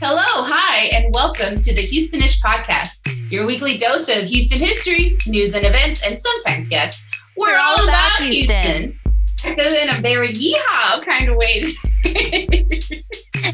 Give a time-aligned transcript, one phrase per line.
[0.00, 3.00] Hello, hi, and welcome to the Houstonish podcast,
[3.32, 7.04] your weekly dose of Houston history, news and events, and sometimes guests.
[7.36, 8.96] We're, We're all, all, about, about Houston.
[9.42, 9.54] Houston.
[9.56, 11.64] So in a very yeehaw kind of way.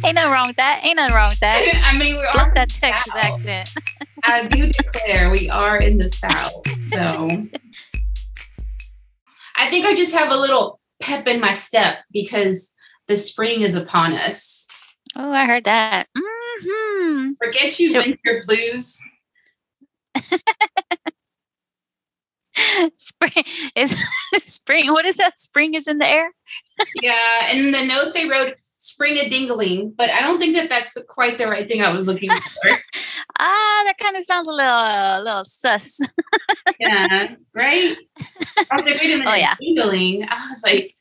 [0.04, 0.82] Ain't nothing wrong with that.
[0.84, 1.82] Ain't nothing wrong with that.
[1.94, 3.16] I mean, we are all that Texas South.
[3.16, 3.70] accent.
[4.22, 6.62] I do declare we are in the South.
[6.92, 7.46] So
[9.56, 12.74] I think I just have a little pep in my step because
[13.08, 14.63] the spring is upon us.
[15.16, 16.08] Oh, I heard that.
[16.16, 17.32] Mm-hmm.
[17.42, 19.00] Forget you, winter blues.
[22.96, 23.44] spring
[23.76, 23.96] is
[24.42, 24.92] spring.
[24.92, 25.38] What is that?
[25.38, 26.30] Spring is in the air.
[27.02, 30.96] yeah, and the notes I wrote spring a dingling, but I don't think that that's
[31.08, 32.70] quite the right thing I was looking for.
[33.38, 36.00] ah, that kind of sounds a little, a little sus.
[36.78, 37.96] yeah, right.
[38.70, 39.54] I was like, wait a minute, oh, yeah.
[39.60, 40.26] dingling.
[40.28, 40.94] I was like,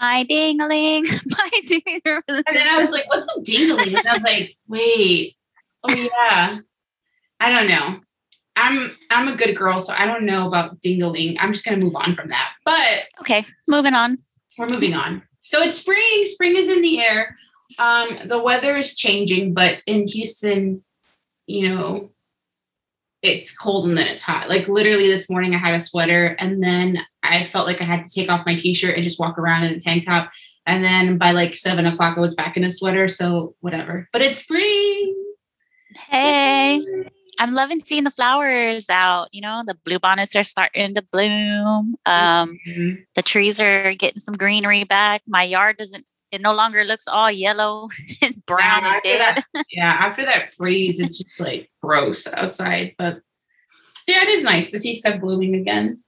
[0.00, 2.22] my dingling, my dingling.
[2.28, 3.96] And then I was like, what's a dingling?
[3.96, 5.36] And I was like, wait,
[5.84, 6.58] oh yeah.
[7.40, 8.00] I don't know.
[8.56, 11.36] I'm I'm a good girl, so I don't know about dingling.
[11.38, 12.54] I'm just gonna move on from that.
[12.64, 14.18] But okay, moving on.
[14.58, 15.22] We're moving on.
[15.40, 16.24] So it's spring.
[16.24, 17.36] Spring is in the air.
[17.78, 20.82] Um, the weather is changing, but in Houston,
[21.46, 22.10] you know,
[23.22, 24.48] it's cold and then it's hot.
[24.48, 28.04] Like literally this morning, I had a sweater, and then I felt like I had
[28.04, 30.30] to take off my t-shirt and just walk around in a tank top.
[30.66, 33.08] And then by like seven o'clock, I was back in a sweater.
[33.08, 34.08] So whatever.
[34.12, 35.16] But it's spring.
[36.08, 36.84] Hey.
[37.40, 39.28] I'm loving seeing the flowers out.
[39.32, 41.94] You know, the blue bonnets are starting to bloom.
[42.04, 43.02] Um, mm-hmm.
[43.14, 45.22] The trees are getting some greenery back.
[45.26, 46.04] My yard doesn't.
[46.30, 47.88] It no longer looks all yellow
[48.22, 49.44] and brown yeah, and dead.
[49.54, 52.94] That, yeah, after that freeze, it's just like gross outside.
[52.98, 53.20] But
[54.06, 56.02] yeah, it is nice to see stuff blooming again.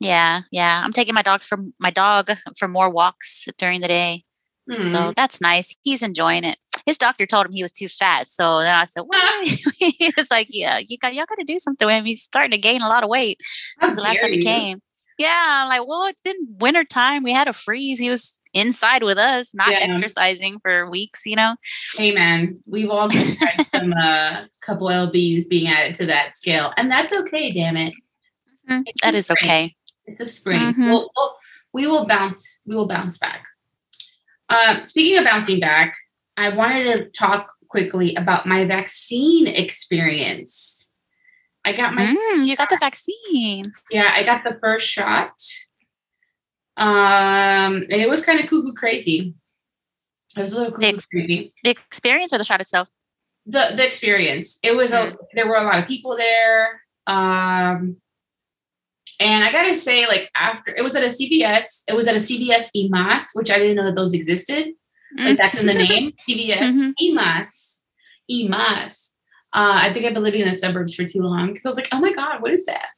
[0.00, 0.82] Yeah, yeah.
[0.84, 4.24] I'm taking my dogs for my dog for more walks during the day.
[4.68, 5.10] So hmm.
[5.16, 5.74] that's nice.
[5.80, 8.28] He's enjoying it his doctor told him he was too fat.
[8.28, 9.44] So then I said, well,
[9.78, 12.06] he was like, yeah, you got, y'all got to do something with him.
[12.06, 13.38] He's starting to gain a lot of weight
[13.82, 14.80] since the last time he came.
[15.18, 17.24] Yeah, I'm like, well, it's been winter time.
[17.24, 17.98] We had a freeze.
[17.98, 19.78] He was inside with us, not yeah.
[19.80, 21.56] exercising for weeks, you know?
[21.94, 26.72] Hey man, we've all had some uh couple LBs being added to that scale.
[26.76, 27.94] And that's okay, damn it.
[28.68, 28.82] Mm-hmm.
[29.02, 29.38] That is spring.
[29.42, 29.76] okay.
[30.06, 30.60] It's a spring.
[30.60, 30.90] Mm-hmm.
[30.90, 31.34] We'll, we'll,
[31.72, 33.44] we will bounce, we will bounce back.
[34.48, 35.94] Uh, speaking of bouncing back,
[36.36, 40.94] I wanted to talk quickly about my vaccine experience.
[41.64, 43.64] I got my mm, you got the vaccine.
[43.90, 45.34] Yeah, I got the first shot.
[46.78, 49.34] Um, and it was kind of cuckoo crazy.
[50.36, 51.52] It was a little cuckoo the ex- crazy.
[51.64, 52.88] The experience or the shot itself?
[53.46, 54.58] The the experience.
[54.62, 55.12] It was mm.
[55.12, 56.82] a there were a lot of people there.
[57.06, 57.96] Um
[59.20, 62.18] and I gotta say, like after it was at a CVS, it was at a
[62.18, 64.68] CVS y más, which I didn't know that those existed.
[65.16, 66.12] Like that's in the name.
[66.28, 66.58] CVS.
[66.58, 66.90] Mm-hmm.
[67.00, 67.78] y más.
[68.30, 69.14] EMAS.
[69.52, 71.76] Uh, I think I've been living in the suburbs for too long because I was
[71.76, 72.88] like, oh my God, what is that?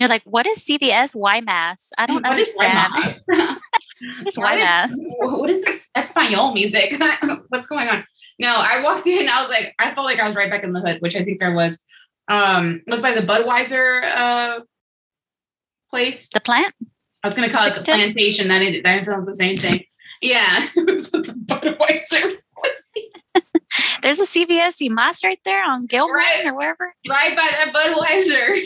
[0.00, 1.14] You're like, what is CVS?
[1.44, 1.92] Mass?
[1.96, 2.92] I don't what understand.
[3.26, 4.96] what is why mass?
[5.18, 7.00] What is this Espanol music?
[7.48, 8.04] What's going on?
[8.38, 9.28] No, I walked in.
[9.28, 11.24] I was like, I felt like I was right back in the hood, which I
[11.24, 11.82] think I was.
[12.28, 14.60] Um, it was by the Budweiser uh,
[15.90, 16.28] place.
[16.30, 16.74] The plant.
[17.22, 18.48] I was going to call it the plantation.
[18.48, 19.84] That is, that is not the same thing.
[20.20, 22.38] Yeah, Budweiser.
[24.02, 26.94] There's a CVS y más right there on Gellhorn right, or wherever.
[27.08, 28.60] Right by that Budweiser.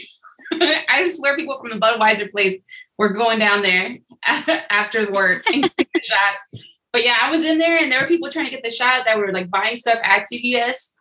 [0.88, 2.58] I swear people from the Budweiser place
[2.96, 6.62] were going down there after work and getting the shot.
[6.92, 9.04] But yeah, I was in there and there were people trying to get the shot
[9.06, 10.92] that were like buying stuff at CVS.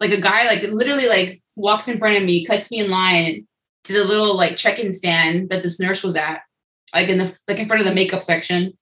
[0.00, 3.46] Like a guy like literally like walks in front of me, cuts me in line
[3.84, 6.40] to the little like check-in stand that this nurse was at,
[6.94, 8.72] like in the like in front of the makeup section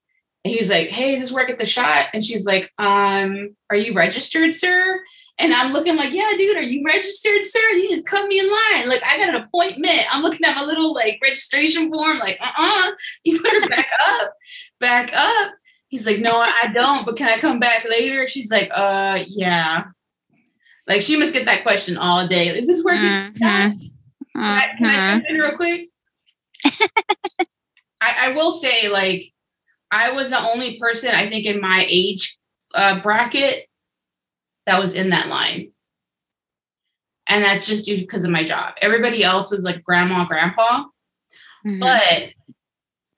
[0.45, 2.09] And he's like, Hey, is this where I get the shot?
[2.13, 5.01] And she's like, Um, are you registered, sir?
[5.39, 7.61] And I'm looking like, Yeah, dude, are you registered, sir?
[7.73, 8.89] You just cut me in line.
[8.89, 10.01] Like, I got an appointment.
[10.11, 12.91] I'm looking at my little like registration form, like, uh uh
[13.25, 14.33] you better back up,
[14.81, 15.53] back up.
[15.89, 18.27] He's like, No, I don't, but can I come back later?
[18.27, 19.85] She's like, Uh, yeah.
[20.89, 22.49] Like, she must get that question all day.
[22.49, 23.03] Is this working?
[23.03, 23.35] mm-hmm.
[23.35, 23.77] Can
[24.37, 25.89] I, can I jump in real quick?
[28.01, 29.25] I, I will say, like,
[29.91, 32.39] I was the only person I think in my age
[32.75, 33.67] uh, bracket
[34.67, 35.73] that was in that line.
[37.29, 38.75] And that's just due because of my job.
[38.81, 40.85] Everybody else was like grandma, grandpa.
[41.67, 41.81] Mm-hmm.
[41.81, 42.31] But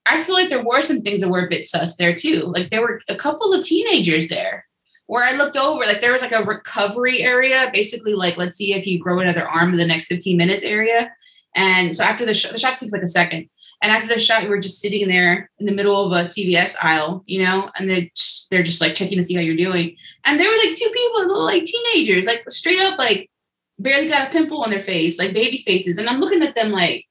[0.07, 2.45] I feel like there were some things that were a bit sus there too.
[2.55, 4.65] Like there were a couple of teenagers there
[5.07, 8.73] where I looked over, like there was like a recovery area, basically like let's see
[8.73, 11.13] if you grow another arm in the next 15 minutes area.
[11.55, 13.49] And so after the, sh- the shot takes like a second.
[13.81, 16.75] And after the shot, we were just sitting there in the middle of a CVS
[16.83, 19.97] aisle, you know, and they're just, they're just like checking to see how you're doing.
[20.25, 23.31] And there were like two people, little like teenagers, like straight up, like
[23.79, 25.99] barely got a pimple on their face, like baby faces.
[25.99, 27.07] And I'm looking at them like,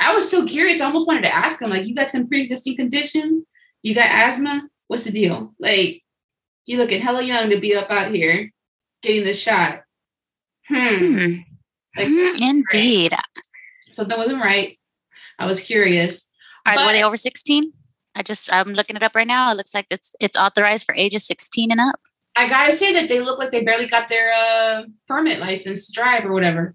[0.00, 0.80] I was so curious.
[0.80, 3.46] I almost wanted to ask them, like, you got some pre-existing condition?
[3.82, 4.68] Do you got asthma?
[4.88, 5.54] What's the deal?
[5.58, 6.02] Like,
[6.66, 8.50] you looking hella young to be up out here
[9.02, 9.82] getting the shot.
[10.68, 11.14] Hmm.
[11.14, 11.34] hmm.
[11.96, 12.08] Like,
[12.40, 13.12] Indeed.
[13.12, 13.20] Right.
[13.90, 14.78] Something wasn't right.
[15.38, 16.28] I was curious.
[16.66, 17.72] All right, were they over 16?
[18.14, 19.50] I just I'm looking it up right now.
[19.50, 22.00] It looks like it's it's authorized for ages 16 and up.
[22.36, 25.92] I gotta say that they look like they barely got their uh, permit license to
[25.92, 26.74] drive or whatever.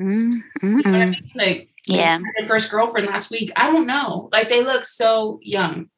[0.00, 0.78] Mm-hmm.
[0.78, 1.30] You know I mean?
[1.34, 3.52] Like yeah, their first girlfriend last week.
[3.56, 4.28] I don't know.
[4.32, 5.88] Like they look so young.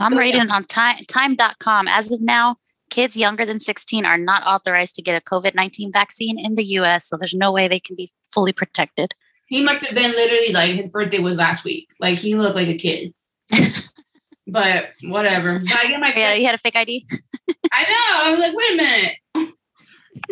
[0.00, 0.50] I'm so reading young.
[0.50, 1.88] on time time.com.
[1.88, 2.56] As of now,
[2.90, 6.64] kids younger than 16 are not authorized to get a COVID 19 vaccine in the
[6.64, 7.08] US.
[7.08, 9.14] So there's no way they can be fully protected.
[9.48, 11.88] He must have been literally like his birthday was last week.
[11.98, 13.14] Like he looked like a kid.
[14.46, 15.58] but whatever.
[15.58, 17.06] But I get my yeah, he had a fake ID.
[17.72, 18.24] I know.
[18.24, 19.54] I was like, wait a minute.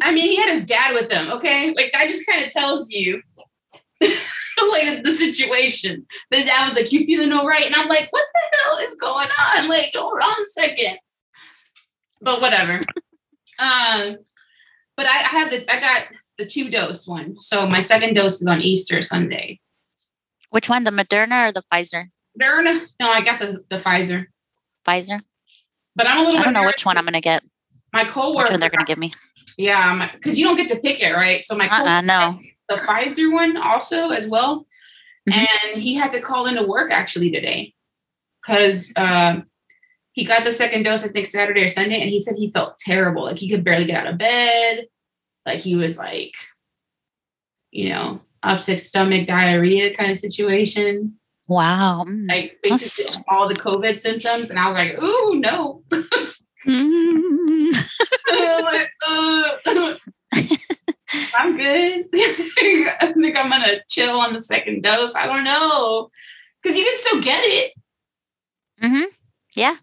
[0.03, 1.31] I mean, he had his dad with him.
[1.33, 3.23] Okay, like that just kind of tells you
[4.01, 6.07] like the situation.
[6.31, 8.95] The dad was like, "You feeling all right?" And I'm like, "What the hell is
[8.97, 10.99] going on?" Like, hold on a second.
[12.21, 12.81] But whatever.
[13.59, 14.17] um,
[14.97, 16.03] but I, I have the I got
[16.39, 17.41] the two dose one.
[17.41, 19.61] So my second dose is on Easter Sunday.
[20.51, 22.07] Which one, the Moderna or the Pfizer?
[22.41, 22.87] Moderna.
[23.01, 24.27] No, I got the, the Pfizer.
[24.87, 25.21] Pfizer.
[25.95, 26.41] But I'm a little.
[26.41, 27.43] I don't know which one I'm gonna get.
[27.93, 28.39] My coworker.
[28.39, 29.13] Which one they're gonna give me?
[29.57, 31.45] Yeah, because you don't get to pick it, right?
[31.47, 32.39] So my uh-uh, no
[32.69, 34.67] the Pfizer one also as well,
[35.29, 35.45] mm-hmm.
[35.73, 37.75] and he had to call into work actually today
[38.43, 39.41] because uh,
[40.13, 42.79] he got the second dose I think Saturday or Sunday, and he said he felt
[42.79, 44.87] terrible, like he could barely get out of bed,
[45.47, 46.35] like he was like,
[47.71, 51.15] you know, upset stomach, diarrhea kind of situation.
[51.47, 52.05] Wow.
[52.29, 53.25] Like basically That's...
[53.29, 54.51] all the COVID symptoms.
[54.51, 55.83] And I was like, ooh, no.
[56.67, 57.73] mm.
[58.65, 59.95] like, uh.
[61.39, 62.07] I'm good.
[62.15, 65.15] I think I'm gonna chill on the second dose.
[65.15, 66.11] I don't know.
[66.65, 67.73] Cause you can still get it.
[68.83, 69.05] Mm-hmm.
[69.55, 69.77] Yeah.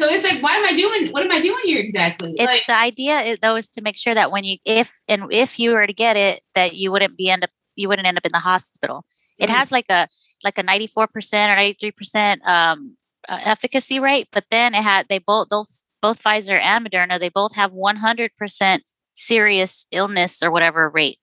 [0.00, 1.12] So it's like, why am I doing?
[1.12, 2.32] What am I doing here exactly?
[2.34, 5.58] It's like, the idea though is to make sure that when you, if and if
[5.58, 8.24] you were to get it, that you wouldn't be end up, you wouldn't end up
[8.24, 9.04] in the hospital.
[9.36, 9.56] It mm-hmm.
[9.56, 10.08] has like a
[10.42, 12.96] like a ninety four percent or ninety three percent um
[13.28, 17.28] uh, efficacy rate, but then it had they both those both Pfizer and Moderna they
[17.28, 21.18] both have one hundred percent serious illness or whatever rate.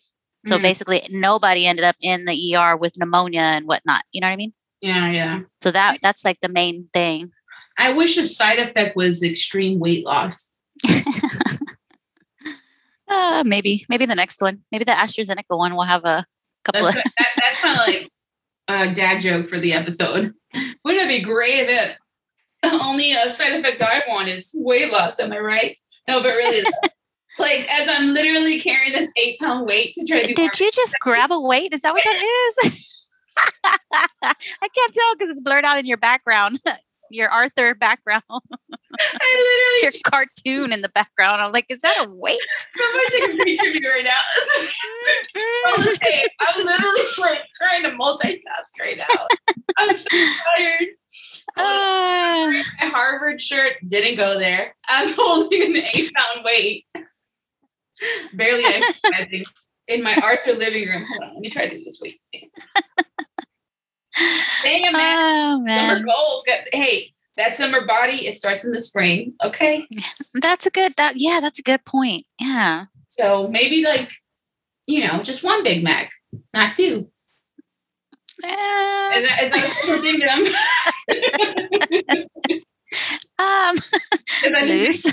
[0.46, 0.62] So mm.
[0.62, 4.04] basically, nobody ended up in the ER with pneumonia and whatnot.
[4.12, 4.54] You know what I mean?
[4.82, 5.40] Yeah, yeah.
[5.64, 7.32] So that that's like the main thing.
[7.78, 10.52] I wish a side effect was extreme weight loss.
[13.08, 14.64] uh, maybe, maybe the next one.
[14.72, 16.26] Maybe the AstraZeneca one will have a
[16.64, 17.04] couple that's, of.
[17.04, 18.12] that, that's kind of like
[18.68, 20.34] a dad joke for the episode.
[20.84, 21.98] Wouldn't it be great if it
[22.82, 25.20] only a side effect I want is weight loss?
[25.20, 25.78] Am I right?
[26.08, 26.64] No, but really,
[27.38, 30.34] like as I'm literally carrying this eight pound weight to try to.
[30.34, 31.74] Did you just grab a weight?
[31.74, 32.82] Is that what that is?
[34.24, 36.60] I can't tell because it's blurred out in your background,
[37.10, 38.24] your Arthur background.
[38.30, 41.42] I literally your cartoon in the background.
[41.42, 42.40] I'm like, is that a weight?
[42.58, 45.88] Somebody take a picture of me right now.
[45.92, 49.28] okay, I'm literally like trying to multitask right now.
[49.78, 50.88] I'm so tired.
[51.56, 54.76] Uh, my Harvard shirt didn't go there.
[54.88, 56.86] I'm holding an eight pound weight
[58.34, 59.44] barely exercising
[59.88, 61.06] in my Arthur living room.
[61.08, 62.00] Hold on, let me try to do this.
[62.02, 62.20] Wait.
[64.64, 65.18] Damn, man.
[65.18, 65.90] Oh, man.
[65.90, 66.44] Summer goals.
[66.46, 69.34] Got, hey, that summer body, it starts in the spring.
[69.44, 69.88] Okay.
[70.34, 72.24] That's a good, that, yeah, that's a good point.
[72.40, 72.86] Yeah.
[73.10, 74.12] So maybe like,
[74.88, 76.12] you know, just one Big Mac,
[76.54, 77.10] not two.
[78.44, 79.62] Uh, is that, is
[81.08, 82.28] that
[83.40, 83.76] Um,
[84.66, 85.12] Loose.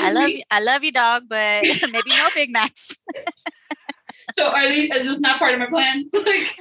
[0.00, 0.42] I love you.
[0.50, 3.02] I love you, dog, but maybe no Big Macs.
[4.32, 4.94] so are these?
[4.94, 6.08] Is this not part of my plan?
[6.14, 6.58] like,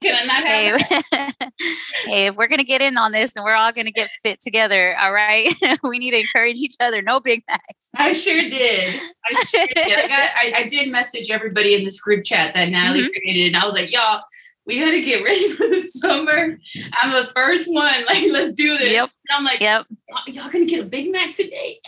[0.00, 0.80] can I not have?
[0.80, 1.32] Hey,
[2.06, 4.96] hey, if we're gonna get in on this and we're all gonna get fit together,
[4.98, 7.02] all right, we need to encourage each other.
[7.02, 7.90] No Big Macs.
[7.94, 9.00] I sure did.
[9.24, 9.98] I sure did.
[9.98, 13.08] I, got, I, I did message everybody in this group chat that Natalie mm-hmm.
[13.08, 14.22] created, and I was like, y'all
[14.64, 16.56] we got to get ready for the summer.
[17.02, 18.04] I'm the first one.
[18.06, 18.92] Like, let's do this.
[18.92, 19.10] Yep.
[19.28, 19.86] And I'm like, yep.
[20.28, 21.80] Y'all gonna get a Big Mac today?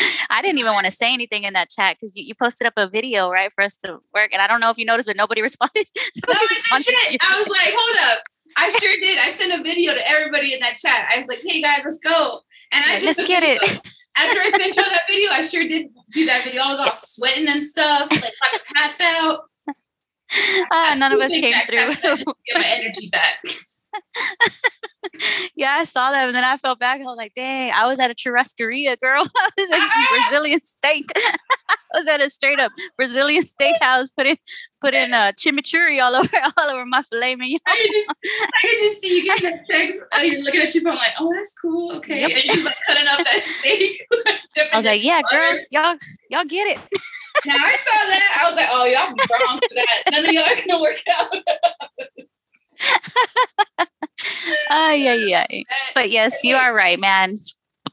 [0.30, 2.74] I didn't even want to say anything in that chat because you, you, posted up
[2.76, 4.30] a video, right, for us to work.
[4.32, 5.86] And I don't know if you noticed, but nobody responded.
[6.26, 8.22] nobody no, responded I was like, hold up.
[8.56, 9.18] I sure did.
[9.18, 11.08] I sent a video to everybody in that chat.
[11.12, 12.40] I was like, hey guys, let's go.
[12.72, 13.60] And I just get it.
[14.16, 16.62] After I sent you that video, I sure did do that video.
[16.62, 19.40] I was all sweating and stuff, like I could pass out.
[20.70, 21.94] uh, none of us came through.
[21.94, 23.38] Get my energy back.
[25.54, 27.00] yeah, I saw that, and then I felt back.
[27.00, 29.24] I was like, "Dang, I was at a churrascaria, girl.
[29.36, 31.06] I was eating Brazilian steak.
[31.68, 34.38] I was at a straight up Brazilian steakhouse, putting
[34.80, 36.28] putting uh, chimichurri all over
[36.58, 37.60] all over my filet mignon.
[37.66, 40.00] I could just, I could just see you getting that text.
[40.12, 41.96] And you're looking at your phone like, "Oh, that's cool.
[41.96, 42.30] Okay," yep.
[42.30, 44.06] and you're just like cutting up that steak.
[44.72, 45.96] I was like, "Yeah, girls, y'all
[46.30, 46.78] y'all get it."
[47.46, 48.38] now I saw that.
[48.40, 50.02] I was like, "Oh, y'all wrong for that.
[50.10, 51.34] None of y'all are gonna work out."
[53.78, 53.86] Uh,
[54.70, 55.46] yeah, yeah.
[55.94, 57.36] But yes, you are right, man.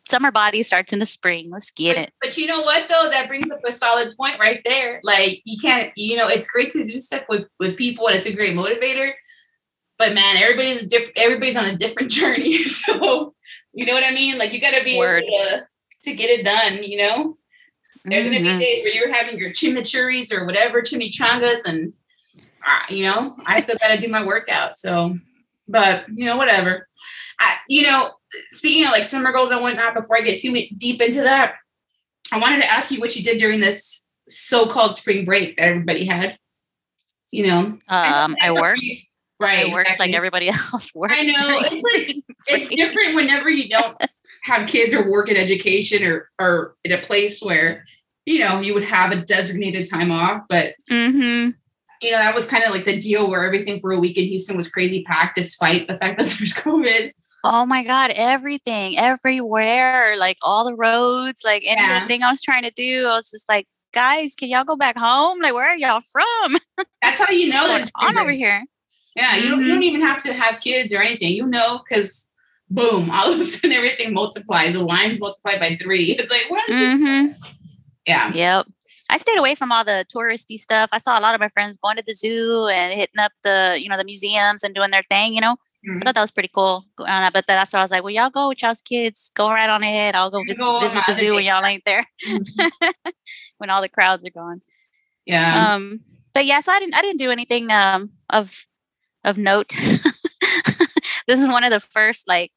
[0.10, 1.50] Summer body starts in the spring.
[1.52, 2.14] Let's get it.
[2.22, 3.10] But you know what though?
[3.12, 5.02] That brings up a solid point right there.
[5.04, 8.26] Like you can't, you know, it's great to do stuff with with people and it's
[8.26, 9.12] a great motivator.
[9.98, 11.18] But man, everybody's different.
[11.18, 12.58] Everybody's on a different journey.
[12.64, 13.34] so
[13.74, 14.38] you know what I mean?
[14.38, 15.24] Like you got to be Word.
[15.24, 15.68] able to,
[16.04, 16.84] to get it done.
[16.84, 17.38] You know,
[18.06, 18.44] there's mm-hmm.
[18.44, 21.94] gonna be days where you're having your chimichurris or whatever chimichangas, and
[22.90, 24.78] you know, I still got to do my workout.
[24.78, 25.18] So
[25.68, 26.88] but you know, whatever.
[27.40, 28.12] I, you know,
[28.52, 31.56] speaking of like summer goals and whatnot, before I get too deep into that,
[32.32, 36.06] I wanted to ask you what you did during this so-called spring break that everybody
[36.06, 36.38] had.
[37.32, 38.82] You know, um, I, I worked.
[39.40, 40.08] Right, I worked exactly.
[40.08, 41.14] like everybody else worked.
[41.16, 43.98] I know it's like it's different whenever you don't
[44.44, 47.84] have kids or work in education or or in a place where
[48.26, 50.44] you know you would have a designated time off.
[50.50, 51.50] But mm-hmm
[52.02, 54.26] you know, that was kind of like the deal where everything for a week in
[54.26, 57.12] Houston was crazy packed despite the fact that there's COVID.
[57.44, 62.00] Oh my God, everything, everywhere, like all the roads, like yeah.
[62.00, 64.98] anything I was trying to do, I was just like, guys, can y'all go back
[64.98, 65.40] home?
[65.40, 66.58] Like, where are y'all from?
[67.02, 68.64] That's how you know that it's on over here.
[69.16, 69.84] Yeah, you, don't, you don't mm-hmm.
[69.84, 71.34] even have to have kids or anything.
[71.34, 72.32] You know, because
[72.70, 74.74] boom, all of a sudden everything multiplies.
[74.74, 76.12] The lines multiply by three.
[76.12, 76.70] It's like, what?
[76.70, 77.32] Mm-hmm.
[78.06, 78.32] Yeah.
[78.32, 78.68] Yep.
[79.10, 80.90] I stayed away from all the touristy stuff.
[80.92, 83.78] I saw a lot of my friends going to the zoo and hitting up the,
[83.82, 85.58] you know, the museums and doing their thing, you know.
[85.88, 86.00] Mm-hmm.
[86.02, 86.84] I thought that was pretty cool.
[87.00, 89.32] Uh, but that's why I was like, well, y'all go with y'all's kids.
[89.36, 90.16] Go right on ahead.
[90.16, 92.06] I'll go visit, go visit the zoo when y'all ain't there.
[92.28, 93.10] Mm-hmm.
[93.58, 94.62] when all the crowds are gone.
[95.26, 95.74] Yeah.
[95.74, 96.02] Um,
[96.34, 98.66] but yeah, so I didn't I didn't do anything um of
[99.24, 99.70] of note.
[101.28, 102.52] this is one of the first like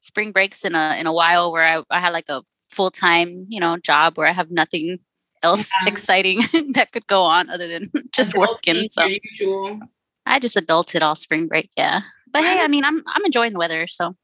[0.00, 3.46] spring breaks in a in a while where I, I had like a full time,
[3.48, 4.98] you know, job where I have nothing
[5.44, 5.92] else yeah.
[5.92, 6.40] exciting
[6.72, 8.88] that could go on other than just working.
[8.88, 9.80] So usual.
[10.26, 12.00] I just adulted all spring break, yeah.
[12.32, 14.16] But hey, I mean, I'm I'm enjoying the weather, so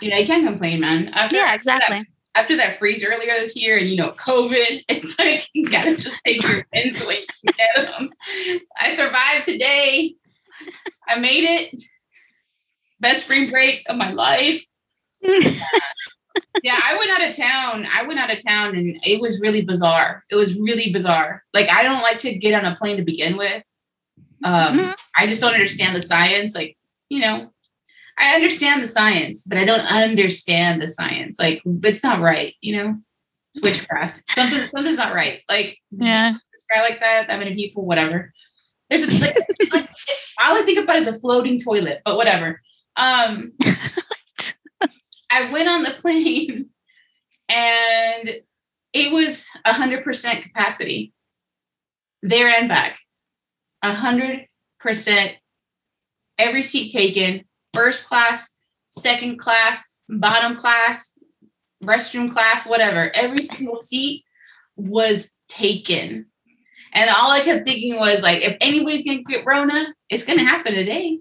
[0.00, 1.08] yeah, you can't complain, man.
[1.08, 1.96] After, yeah, exactly.
[1.96, 2.04] After
[2.34, 5.96] that, after that freeze earlier this year, and you know, COVID, it's like you gotta
[5.96, 8.10] just take your wins when you get them.
[8.80, 10.14] I survived today.
[11.06, 11.80] I made it.
[13.00, 14.64] Best spring break of my life
[16.62, 17.86] yeah, I went out of town.
[17.92, 20.24] I went out of town and it was really bizarre.
[20.30, 21.44] It was really bizarre.
[21.52, 23.62] Like I don't like to get on a plane to begin with.
[24.44, 24.92] Um, mm-hmm.
[25.16, 26.54] I just don't understand the science.
[26.54, 26.76] Like,
[27.08, 27.52] you know,
[28.18, 31.38] I understand the science, but I don't understand the science.
[31.38, 32.96] Like it's not right, you know?
[33.62, 34.22] witchcraft.
[34.30, 35.40] Something something's not right.
[35.48, 38.32] Like yeah, this guy like that, that many people, whatever.
[38.90, 39.36] There's a, like,
[39.72, 39.88] like
[40.40, 42.60] all I think about is a floating toilet, but whatever.
[42.96, 43.52] Um
[45.34, 46.70] I went on the plane
[47.48, 48.30] and
[48.92, 51.12] it was 100% capacity
[52.22, 52.98] there and back.
[53.84, 54.46] 100%
[56.38, 58.48] every seat taken, first class,
[58.88, 61.12] second class, bottom class,
[61.82, 63.10] restroom class, whatever.
[63.14, 64.24] Every single seat
[64.76, 66.26] was taken.
[66.92, 70.74] And all I kept thinking was like, if anybody's gonna get Rona, it's gonna happen
[70.74, 71.18] today.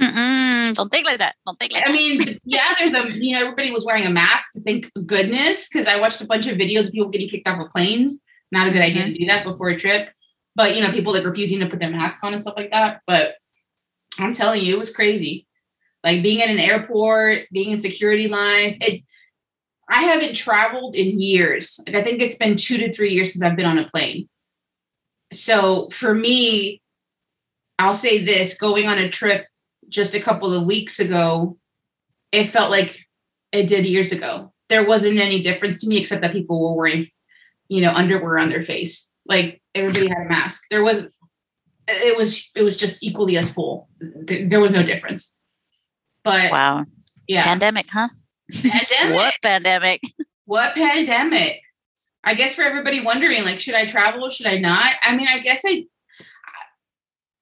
[0.00, 1.36] Mm-mm, don't think like that.
[1.46, 4.52] Don't think like I mean, yeah, there's a, you know, everybody was wearing a mask.
[4.52, 7.60] To thank goodness, because I watched a bunch of videos of people getting kicked off
[7.60, 8.20] of planes.
[8.52, 9.12] Not a good idea mm-hmm.
[9.12, 10.10] to do that before a trip.
[10.54, 13.00] But, you know, people like refusing to put their mask on and stuff like that.
[13.06, 13.34] But
[14.18, 15.46] I'm telling you, it was crazy.
[16.02, 18.76] Like being at an airport, being in security lines.
[18.80, 19.02] It,
[19.88, 21.80] I haven't traveled in years.
[21.86, 24.28] Like I think it's been two to three years since I've been on a plane.
[25.32, 26.80] So for me,
[27.78, 29.46] I'll say this going on a trip
[29.88, 31.58] just a couple of weeks ago,
[32.32, 33.06] it felt like
[33.52, 34.52] it did years ago.
[34.68, 37.08] There wasn't any difference to me except that people were wearing,
[37.68, 39.08] you know, underwear on their face.
[39.26, 40.64] Like everybody had a mask.
[40.70, 41.06] There was,
[41.88, 43.88] it was, it was just equally as full.
[44.00, 45.34] There was no difference.
[46.24, 46.84] But wow,
[47.28, 48.08] yeah, pandemic, huh?
[48.52, 49.14] Pandemic.
[49.14, 50.00] what pandemic?
[50.44, 51.60] What pandemic?
[52.24, 54.28] I guess for everybody wondering, like, should I travel?
[54.30, 54.94] Should I not?
[55.02, 55.86] I mean, I guess I,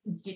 [0.07, 0.35] I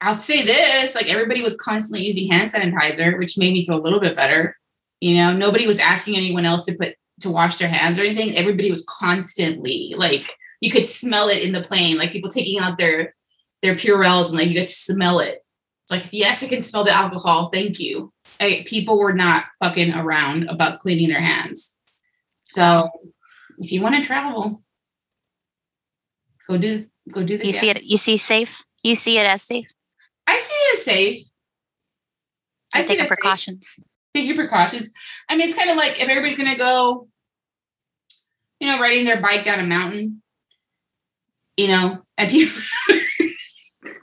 [0.00, 3.82] I'll say this like everybody was constantly using hand sanitizer, which made me feel a
[3.82, 4.56] little bit better.
[5.00, 8.36] You know, nobody was asking anyone else to put to wash their hands or anything.
[8.36, 12.78] Everybody was constantly like you could smell it in the plane, like people taking out
[12.78, 13.14] their
[13.62, 15.44] their Purells and like you could smell it.
[15.90, 17.50] It's like, yes, I can smell the alcohol.
[17.52, 18.12] Thank you.
[18.40, 21.78] Like, people were not fucking around about cleaning their hands.
[22.44, 22.88] So
[23.58, 24.62] if you want to travel,
[26.48, 27.46] go do go do the.
[27.46, 27.82] You see it.
[27.82, 28.64] You see safe.
[28.82, 29.68] You see it as safe.
[30.30, 31.26] I see it as safe.
[32.74, 33.66] I take precautions.
[33.66, 33.84] Safe.
[34.14, 34.92] Take your precautions.
[35.28, 37.08] I mean, it's kind of like if everybody's gonna go,
[38.60, 40.22] you know, riding their bike down a mountain,
[41.56, 42.62] you know, and people.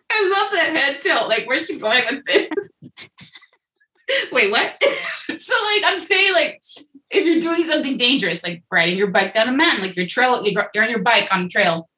[0.09, 1.29] I love that head tilt.
[1.29, 2.49] Like, where's she going with this?
[4.31, 4.81] Wait, what?
[5.37, 6.59] so, like, I'm saying, like,
[7.09, 10.45] if you're doing something dangerous, like riding your bike down a mountain, like your trail,
[10.45, 11.89] you're on your bike on a trail,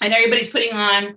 [0.00, 1.16] and everybody's putting on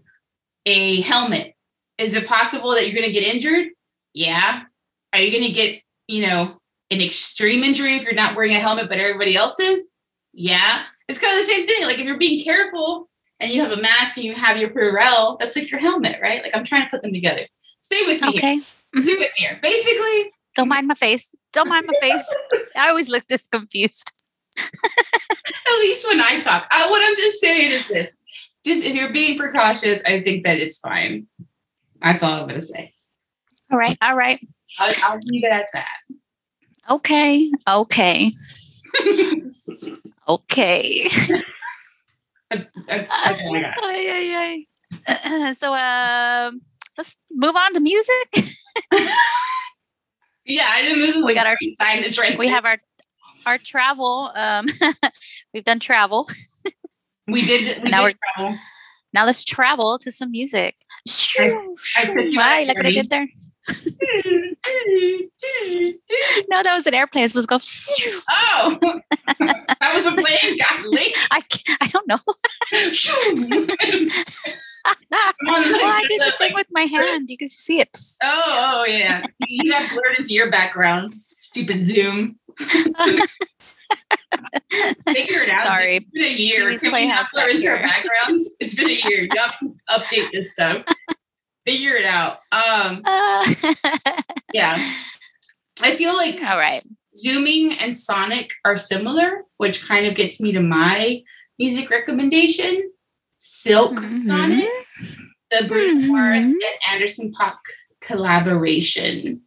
[0.66, 1.55] a helmet.
[1.98, 3.70] Is it possible that you're going to get injured?
[4.14, 4.64] Yeah.
[5.14, 6.58] Are you going to get, you know,
[6.92, 9.88] an extreme injury if you're not wearing a helmet, but everybody else is?
[10.34, 10.84] Yeah.
[11.08, 11.86] It's kind of the same thing.
[11.86, 13.10] Like if you're being careful
[13.40, 16.44] and you have a mask and you have your Purell, that's like your helmet, right?
[16.44, 17.48] Like I'm trying to put them together.
[17.82, 18.30] Stay with me.
[18.30, 18.54] Okay.
[18.56, 18.62] Here.
[18.62, 19.60] Stay with me here.
[19.62, 21.36] Basically, don't mind my face.
[21.54, 22.36] Don't mind my face.
[22.75, 24.12] I always look this confused.
[24.58, 26.68] At least when I talk.
[26.72, 28.20] I, what I'm just saying is this.
[28.66, 31.28] Just if you're being precautious, I think that it's fine.
[32.06, 32.94] That's all I'm going to say.
[33.72, 33.98] All right.
[34.00, 34.40] All right.
[34.78, 35.88] I'll, I'll leave it at that.
[36.88, 37.52] Okay.
[37.68, 38.32] Okay.
[40.28, 41.08] okay.
[42.52, 43.74] That's, that's, that's all I got.
[43.84, 44.66] Ay, ay,
[45.08, 45.54] ay.
[45.54, 46.62] so um,
[46.96, 48.54] let's move on to music.
[50.46, 51.26] yeah, I didn't.
[51.26, 52.38] We got our sign to drink.
[52.38, 52.78] We have our
[53.48, 54.32] our travel.
[54.36, 54.68] Um,
[55.54, 56.30] we've done travel.
[57.28, 57.84] We did.
[57.84, 58.60] We now did we're travel.
[59.12, 60.76] now let's travel to some music.
[61.08, 61.68] I,
[62.38, 63.28] I Look what I did there.
[66.50, 67.24] no, that was an airplane.
[67.26, 67.60] It was go.
[67.60, 68.78] Oh,
[69.40, 70.60] that was a plane.
[71.32, 71.42] I
[71.82, 72.20] I don't know.
[75.12, 77.30] well, I did the thing with my hand.
[77.30, 77.98] You can see it.
[78.24, 79.24] Oh, oh yeah.
[79.48, 81.16] You got blurred into your background.
[81.38, 82.38] Stupid Zoom.
[85.08, 85.64] Figure it out.
[85.64, 85.98] Sorry.
[85.98, 86.78] It's been a year.
[86.78, 88.56] Can we not blur into our backgrounds?
[88.60, 89.22] It's been a year.
[89.24, 90.86] You have to update this stuff.
[91.66, 92.38] Figure it out.
[92.51, 93.54] Um uh.
[94.54, 94.94] yeah.
[95.82, 96.84] I feel like all right.
[97.16, 101.24] Zooming and Sonic are similar, which kind of gets me to my
[101.58, 102.92] music recommendation.
[103.38, 104.28] Silk mm-hmm.
[104.28, 104.70] Sonic,
[105.51, 106.12] the Bruno mm-hmm.
[106.12, 107.58] Mars and Anderson .Paak
[108.01, 109.42] collaboration.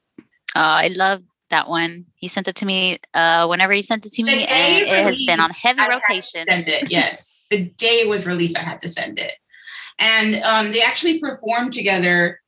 [0.55, 2.07] Oh, I love that one.
[2.17, 5.19] He sent it to me uh, whenever he sent it to me, and it has
[5.27, 6.45] been on heavy I rotation.
[6.49, 7.45] send it, yes.
[7.51, 9.33] the day it was released, I had to send it.
[9.99, 12.41] And um, they actually performed together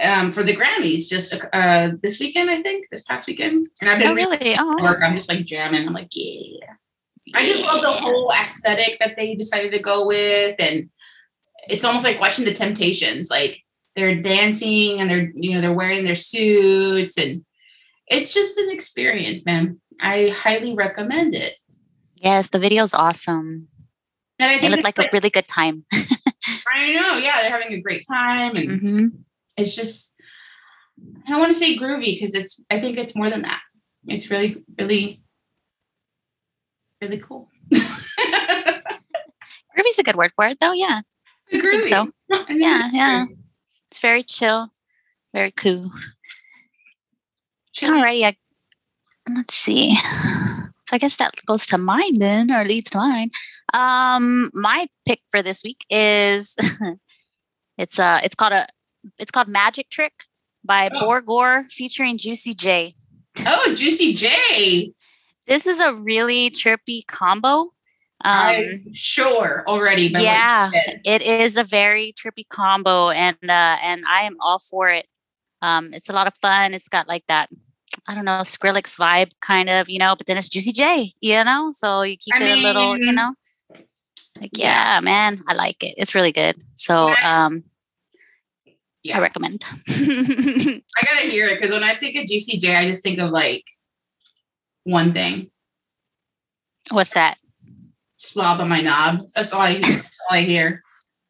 [0.00, 3.68] um, for the Grammys just uh, this weekend, I think, this past weekend.
[3.80, 4.82] And I've been oh, really oh.
[4.82, 5.00] work.
[5.02, 5.86] I'm just like jamming.
[5.86, 6.66] I'm like, yeah.
[7.26, 7.38] yeah.
[7.38, 10.90] I just love the whole aesthetic that they decided to go with, and
[11.68, 13.30] it's almost like watching the Temptations.
[13.30, 13.62] Like
[13.96, 17.44] they're dancing and they're you know they're wearing their suits and
[18.06, 19.80] it's just an experience, man.
[20.00, 21.54] I highly recommend it.
[22.16, 23.68] Yes, the video's awesome.
[24.38, 25.84] And I think it looked like, like, a really good time.
[26.74, 29.06] I know, yeah, they're having a great time, and mm-hmm.
[29.56, 30.12] it's just
[31.26, 33.60] I don't want to say groovy because it's I think it's more than that.
[34.08, 35.22] It's really, really,
[37.00, 37.48] really cool.
[37.72, 38.02] Groovy's
[39.98, 40.72] a good word for it, though.
[40.72, 41.02] Yeah,
[41.52, 41.84] groovy.
[41.84, 42.10] so.
[42.50, 43.26] yeah, yeah.
[43.90, 44.68] It's very chill,
[45.32, 45.92] very cool.
[47.80, 48.36] Alrighty, I,
[49.28, 49.96] let's see.
[50.86, 53.30] So I guess that goes to mine then, or leads to mine.
[53.72, 56.56] Um, my pick for this week is
[57.78, 58.66] it's uh it's called a
[59.18, 60.12] it's called Magic Trick
[60.64, 61.00] by oh.
[61.02, 62.94] Borgore featuring Juicy J.
[63.46, 64.92] Oh, Juicy J.
[65.46, 67.72] This is a really trippy combo.
[68.24, 70.04] Um, I'm sure already.
[70.04, 70.70] yeah,
[71.04, 75.06] it is a very trippy combo, and uh, and I am all for it.
[75.60, 76.72] Um, it's a lot of fun.
[76.72, 77.50] It's got like that
[78.06, 81.42] I don't know, Skrillex vibe kind of, you know, but then it's Juicy J, you
[81.44, 81.70] know?
[81.72, 83.34] So you keep I it mean, a little, you know?
[84.40, 85.94] Like, yeah, yeah, man, I like it.
[85.96, 86.56] It's really good.
[86.74, 87.64] So um
[89.02, 89.18] yeah.
[89.18, 89.64] I recommend.
[89.88, 93.30] I gotta hear it because when I think of Juicy J, I just think of
[93.30, 93.64] like
[94.84, 95.50] one thing.
[96.90, 97.38] What's that?
[98.16, 99.22] Slob on my knob.
[99.34, 100.02] That's all I hear.
[100.30, 100.82] all I hear.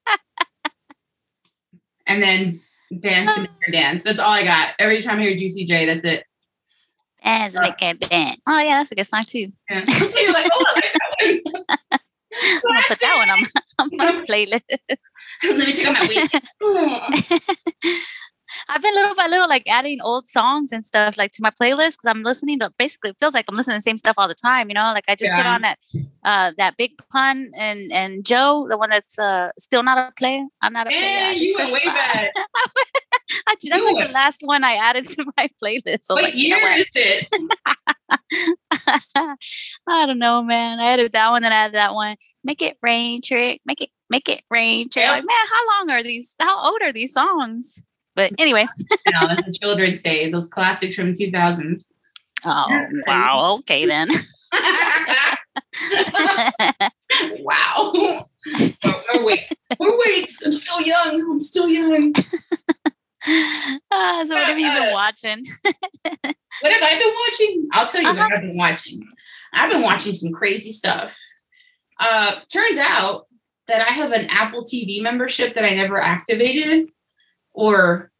[2.06, 2.60] and then
[3.00, 4.04] dance to dance.
[4.04, 4.74] That's all I got.
[4.78, 6.24] Every time I hear Juicy J, that's it
[7.24, 7.74] as a ah.
[8.08, 8.38] band.
[8.46, 9.52] Oh yeah, that's a good song too.
[9.68, 9.84] Yeah.
[9.86, 10.64] You're like, oh,
[11.20, 11.40] I
[12.42, 14.62] am gonna put that one on my, on my playlist.
[15.42, 16.30] Let me check out my week.
[16.62, 18.00] Mm.
[18.68, 21.92] I've been little by little like adding old songs and stuff like to my playlist
[21.92, 24.28] because I'm listening to basically it feels like I'm listening to the same stuff all
[24.28, 24.92] the time, you know.
[24.94, 25.36] Like I just yeah.
[25.36, 25.78] put on that
[26.24, 30.44] uh that Big Pun and and Joe, the one that's uh still not a player.
[30.62, 31.00] I'm not a player.
[31.00, 32.32] Hey, you went way back.
[33.46, 36.04] I, that's like the last one I added to my playlist.
[36.04, 36.80] So what like, year you know what?
[36.80, 37.28] is it?
[39.88, 40.78] I don't know, man.
[40.78, 42.16] I added that one, then I added that one.
[42.42, 43.60] Make it rain, trick.
[43.64, 45.04] Make it make it rain, trick.
[45.04, 45.12] Yep.
[45.12, 46.34] Like, man, how long are these?
[46.38, 47.82] How old are these songs?
[48.14, 48.66] But anyway,
[49.12, 50.30] no, that's the children say.
[50.30, 51.86] Those classics from two thousands.
[52.44, 52.66] Oh
[53.06, 53.56] wow!
[53.60, 54.08] Okay then.
[57.40, 57.74] wow.
[57.76, 58.22] Oh,
[58.84, 59.50] oh, wait.
[59.80, 60.32] Oh wait.
[60.44, 61.20] I'm still young.
[61.20, 62.12] I'm still young.
[63.26, 65.44] Uh, so what have you been watching?
[65.62, 67.68] what have I been watching?
[67.72, 68.22] I'll tell you uh-huh.
[68.22, 69.08] what I've been watching.
[69.52, 71.18] I've been watching some crazy stuff.
[71.98, 73.26] Uh, turns out
[73.66, 76.88] that I have an Apple TV membership that I never activated
[77.54, 78.10] or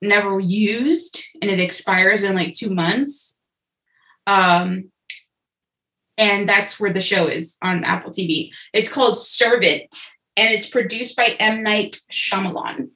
[0.00, 3.40] never used, and it expires in like two months.
[4.26, 4.90] Um,
[6.18, 8.52] and that's where the show is on Apple TV.
[8.72, 9.94] It's called Servant,
[10.36, 11.62] and it's produced by M.
[11.62, 12.90] Night Shyamalan.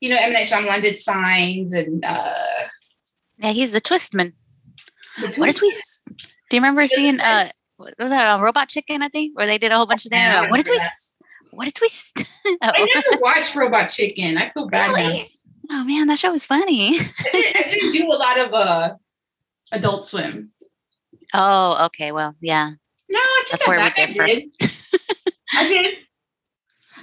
[0.00, 0.32] You know, M.
[0.32, 2.34] Night Shyamalan did Signs and uh
[3.38, 4.32] yeah, he's the Twistman.
[5.20, 5.70] The What did we?
[6.50, 9.02] Do you remember seeing uh was that a Robot Chicken?
[9.02, 10.50] I think, where they did a whole bunch of things.
[10.50, 10.80] what did we?
[11.50, 12.26] What did we?
[12.46, 12.56] oh.
[12.62, 14.38] I never watched Robot Chicken.
[14.38, 14.88] I feel bad.
[14.88, 15.35] Really?
[15.70, 16.98] Oh man, that show was funny.
[16.98, 18.94] I, didn't, I, didn't, do a lot of uh
[19.72, 20.52] Adult Swim.
[21.34, 22.12] Oh, okay.
[22.12, 22.72] Well, yeah.
[23.08, 24.22] No, that's where we differ.
[24.22, 24.72] I did.
[25.52, 25.94] I did.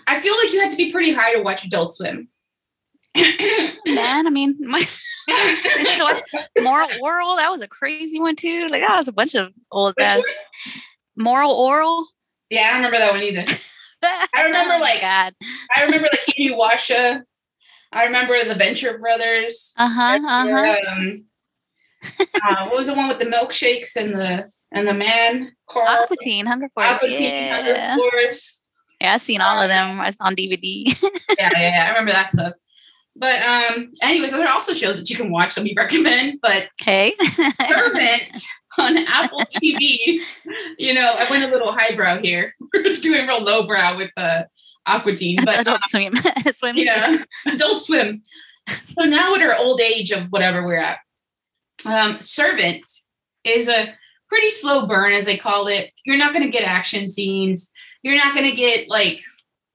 [0.07, 2.29] I feel like you had to be pretty high to watch Adult Swim.
[3.15, 4.85] Man, I mean, my
[5.29, 6.21] I watch
[6.61, 7.37] Moral Orel.
[7.37, 8.67] That was a crazy one too.
[8.69, 10.23] Like that was a bunch of old ass
[11.15, 12.05] Moral Orel.
[12.49, 13.45] Yeah, I don't remember that one either.
[14.35, 15.33] I remember oh like God.
[15.75, 17.23] I remember like Inuyasha.
[17.93, 19.73] I remember the Venture Brothers.
[19.77, 20.19] Uh huh.
[20.27, 20.75] Uh huh.
[20.91, 21.25] Um,
[22.03, 25.51] uh, what was the one with the milkshakes and the and the man?
[25.69, 26.03] Carl?
[26.03, 26.87] Aqua Hunger Force.
[26.87, 27.95] Aqua yeah.
[27.95, 28.59] Hunger Force.
[28.99, 30.85] Yeah, I've seen all of them on DVD.
[31.37, 32.53] yeah, yeah, yeah, I remember that stuff.
[33.15, 36.39] But um, anyways, there are also shows that you can watch that we recommend.
[36.41, 37.13] But okay,
[37.67, 38.43] Servant
[38.77, 40.19] on Apple TV.
[40.79, 42.53] You know, I went a little highbrow here.
[42.73, 44.47] We're doing real lowbrow with the
[44.85, 46.13] Aqua Teen, but Adult um, Swim,
[46.53, 46.77] swim.
[46.77, 48.21] Yeah, Adult Swim.
[48.67, 50.99] So now at our old age of whatever we're at,
[51.85, 52.83] um, Servant
[53.43, 53.93] is a
[54.29, 55.91] pretty slow burn, as they call it.
[56.05, 57.71] You're not going to get action scenes.
[58.01, 59.21] You're not going to get like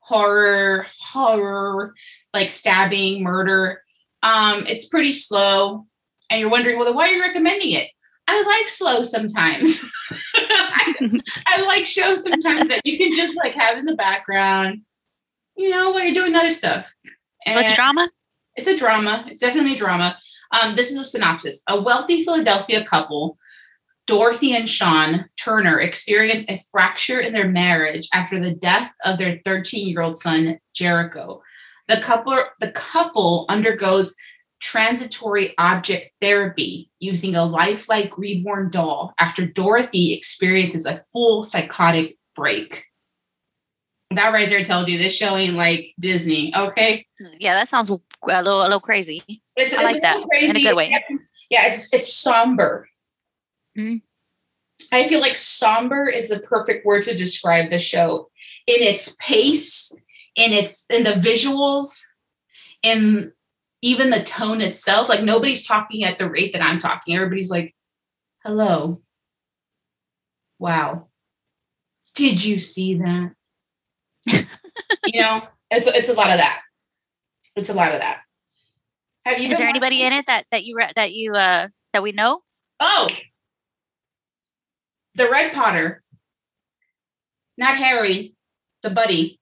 [0.01, 1.95] horror, horror
[2.35, 3.83] like stabbing, murder.
[4.23, 5.87] Um, it's pretty slow.
[6.31, 7.91] And you're wondering, well, why are you recommending it?
[8.27, 9.91] I like slow sometimes.
[10.35, 14.83] I, I, like shows sometimes that you can just like have in the background,
[15.59, 16.95] you know, while you're doing other stuff.
[17.45, 18.09] And What's drama?
[18.57, 19.25] It's a drama.
[19.29, 20.17] It's definitely a drama.
[20.53, 21.63] Um, this is a synopsis.
[21.69, 23.37] A wealthy Philadelphia couple,
[24.07, 29.41] Dorothy and Sean Turner, experience a fracture in their marriage after the death of their
[29.45, 31.43] 13 year old son, Jericho.
[31.89, 34.15] The couple, the couple undergoes
[34.61, 42.88] transitory object therapy using a lifelike reborn doll after Dorothy experiences a full psychotic break.
[44.11, 47.07] That right there tells you this show ain't like Disney, okay?
[47.39, 49.23] Yeah, that sounds a little, a little crazy.
[49.29, 50.51] It's, I it's like that crazy.
[50.51, 51.05] in a good way.
[51.51, 52.89] Yeah, it's it's somber.
[53.77, 53.97] Mm-hmm.
[54.93, 58.31] I feel like somber is the perfect word to describe the show
[58.67, 59.93] in its pace
[60.39, 62.01] in it's in the visuals
[62.83, 63.33] in
[63.83, 67.75] even the tone itself like nobody's talking at the rate that i'm talking everybody's like
[68.45, 69.03] hello
[70.59, 71.09] wow
[72.15, 73.33] did you see that
[75.07, 76.61] you know it's it's a lot of that
[77.57, 78.21] it's a lot of that
[79.25, 82.13] have you is there anybody in it that that you that you uh that we
[82.13, 82.41] know
[82.81, 83.09] oh
[85.15, 86.03] the red potter
[87.57, 88.35] not harry
[88.83, 89.39] the buddy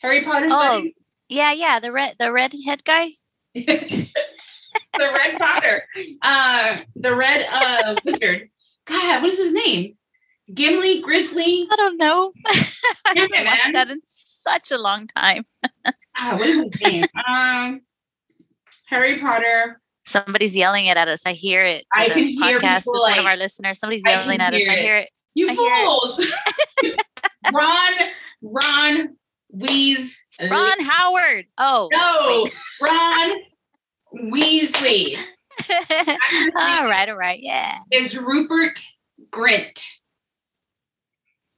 [0.00, 0.96] Harry Potter's oh, buddy?
[1.28, 3.10] Yeah, yeah, the red the red head guy.
[3.54, 4.08] the
[4.98, 5.84] red Potter.
[6.22, 8.48] Uh the red uh wizard.
[8.86, 9.96] God, what is his name?
[10.54, 11.66] Gimli, Grizzly?
[11.70, 12.32] I don't know.
[12.46, 15.44] I haven't watched that in such a long time.
[16.16, 17.04] ah, what is his name?
[17.28, 17.80] Um
[18.86, 19.80] Harry Potter.
[20.04, 21.24] Somebody's yelling it at us.
[21.24, 21.84] I hear it.
[21.94, 23.78] I can hear podcast is like, one of our listeners.
[23.78, 24.62] Somebody's yelling at us.
[24.62, 24.68] It.
[24.68, 25.10] I hear it.
[25.34, 26.26] You I fools!
[27.52, 27.92] Ron,
[28.42, 29.16] Ron
[29.54, 30.50] Weasley.
[30.50, 31.46] Ron Howard.
[31.58, 31.88] Oh.
[31.92, 32.46] No,
[32.84, 35.16] Ron Weasley.
[36.56, 37.38] all right, all right.
[37.40, 37.78] Yeah.
[37.92, 38.80] Is Rupert
[39.30, 39.99] Grint.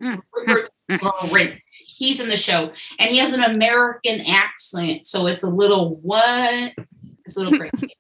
[0.03, 0.21] Mm.
[0.35, 0.99] Rupert mm.
[0.99, 1.59] Grint.
[1.87, 2.73] He's in the show.
[2.99, 5.07] And he has an American accent.
[5.07, 6.73] So it's a little what?
[7.25, 7.97] It's a little crazy.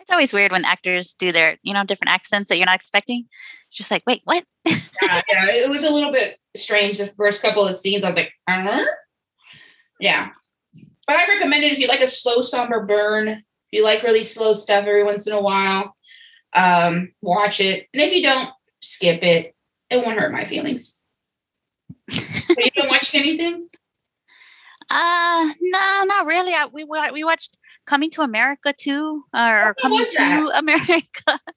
[0.00, 3.26] It's always weird when actors do their, you know, different accents that you're not expecting.
[3.70, 4.44] Just like, wait, what?
[4.64, 8.04] yeah, yeah, it was a little bit strange the first couple of scenes.
[8.04, 8.84] I was like, uh-huh.
[10.00, 10.30] yeah.
[11.06, 13.28] But I recommend it if you like a slow, somber burn.
[13.28, 15.94] If you like really slow stuff every once in a while,
[16.54, 17.86] um, watch it.
[17.92, 18.48] And if you don't,
[18.80, 19.54] skip it.
[19.90, 20.97] It won't hurt my feelings.
[22.10, 23.68] So you don't watch anything?
[24.90, 26.54] Uh, no, not really.
[26.54, 31.40] I, we we watched Coming to America too, or, or Coming to America.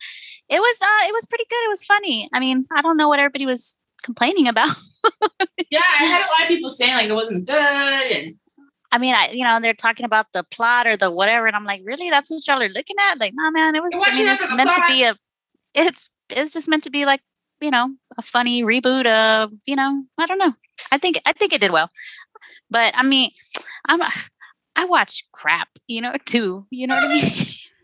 [0.50, 1.64] It was uh, it was pretty good.
[1.64, 2.30] It was funny.
[2.34, 4.68] I mean, I don't know what everybody was complaining about.
[5.72, 8.36] yeah, I had a lot of people saying like it wasn't good, and
[8.92, 11.64] I mean, I you know they're talking about the plot or the whatever, and I'm
[11.64, 12.10] like, really?
[12.10, 13.18] That's what y'all are looking at?
[13.18, 13.94] Like, nah, man, it was.
[14.06, 14.88] I mean, it's meant plot.
[14.88, 15.16] to be a.
[15.74, 17.22] It's it's just meant to be like
[17.62, 20.54] you know a funny reboot of you know I don't know.
[20.92, 21.90] I think I think it did well.
[22.70, 23.32] But I mean,
[23.88, 24.02] I'm
[24.76, 26.66] I watch crap, you know, too.
[26.70, 27.32] You know what I mean?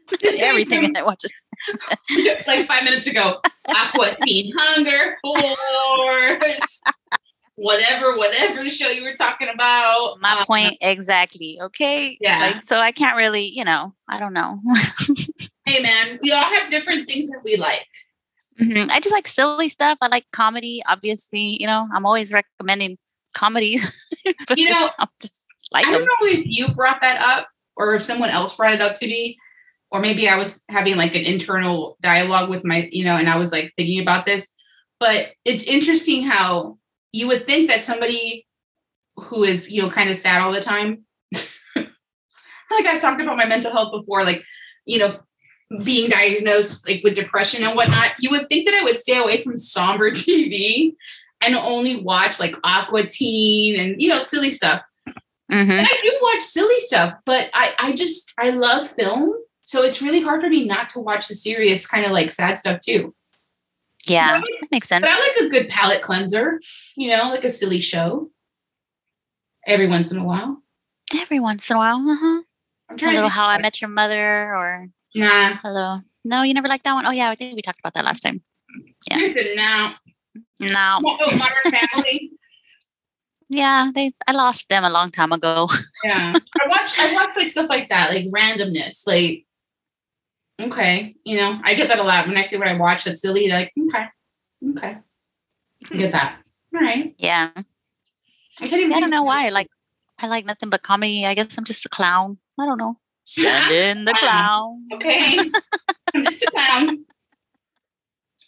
[0.40, 1.26] Everything I watch.
[2.48, 6.82] like five minutes ago, Aqua Teen Hunger Force.
[7.56, 10.16] whatever, whatever show you were talking about.
[10.22, 11.60] My um, point exactly.
[11.62, 12.18] Okay.
[12.22, 12.40] Yeah.
[12.40, 14.62] Like, so I can't really, you know, I don't know.
[15.66, 17.88] hey man, we all have different things that we like.
[18.60, 18.90] Mm-hmm.
[18.92, 19.98] I just like silly stuff.
[20.02, 21.58] I like comedy, obviously.
[21.60, 22.98] You know, I'm always recommending
[23.34, 23.92] comedies.
[24.56, 24.90] you know,
[25.72, 26.08] like I don't them.
[26.22, 29.38] know if you brought that up or if someone else brought it up to me,
[29.92, 33.38] or maybe I was having like an internal dialogue with my, you know, and I
[33.38, 34.48] was like thinking about this.
[35.00, 36.78] But it's interesting how
[37.12, 38.46] you would think that somebody
[39.16, 41.06] who is, you know, kind of sad all the time,
[41.76, 41.90] like
[42.72, 44.44] I've talked about my mental health before, like,
[44.86, 45.20] you know,
[45.84, 49.42] being diagnosed like with depression and whatnot, you would think that I would stay away
[49.42, 50.96] from somber TV
[51.42, 54.82] and only watch like Aqua Teen and you know silly stuff.
[55.52, 55.72] Mm-hmm.
[55.72, 60.02] And I do watch silly stuff, but I I just I love film, so it's
[60.02, 63.14] really hard for me not to watch the serious kind of like sad stuff too.
[64.08, 65.04] Yeah, like, that makes sense.
[65.04, 66.62] But I like a good palate cleanser,
[66.96, 68.30] you know, like a silly show
[69.66, 70.62] every once in a while.
[71.16, 72.42] Every once in a while, uh-huh.
[72.90, 75.58] I'm trying a little How I Met Your Mother or Nah.
[75.64, 76.02] Hello.
[76.24, 77.06] No, you never liked that one.
[77.06, 78.42] Oh yeah, I think we talked about that last time.
[79.10, 79.18] Yeah.
[79.18, 79.94] I said no.
[80.60, 81.02] No.
[81.06, 82.32] Oh, Modern Family.
[83.50, 84.12] yeah, they.
[84.28, 85.70] I lost them a long time ago.
[86.04, 86.98] yeah, I watch.
[87.00, 89.08] I watch like stuff like that, like randomness.
[89.08, 89.46] Like,
[90.62, 93.22] okay, you know, I get that a lot when I see what I watch that's
[93.22, 93.48] silly.
[93.48, 94.06] Like, okay,
[94.76, 94.98] okay,
[95.92, 96.40] I get that.
[96.76, 97.12] All right.
[97.18, 97.52] Yeah.
[97.56, 98.94] I can't even.
[98.94, 99.50] I don't know why.
[99.50, 99.68] Like,
[100.20, 101.26] I like nothing but comedy.
[101.26, 102.40] I guess I'm just a clown.
[102.60, 102.98] I don't know.
[103.28, 104.86] Stand in the clown.
[104.94, 105.38] Okay.
[106.16, 107.06] I'm just a clown.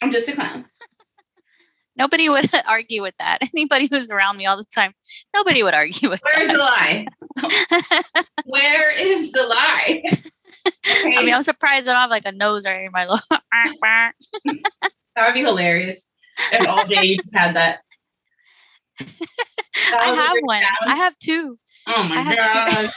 [0.02, 0.64] I'm just a clown.
[1.96, 3.40] Nobody would argue with that.
[3.54, 4.94] Anybody who's around me all the time,
[5.34, 7.06] nobody would argue with Where's the lie?
[8.46, 10.02] Where is the lie?
[10.66, 11.14] Okay.
[11.14, 13.20] I mean, I'm surprised I don't have like a nose right in my lower.
[13.28, 14.14] that
[15.18, 16.10] would be hilarious
[16.52, 17.80] if all day you just had that.
[18.98, 20.62] that I have one.
[20.62, 20.70] Down.
[20.86, 21.58] I have two.
[21.86, 22.90] Oh my god.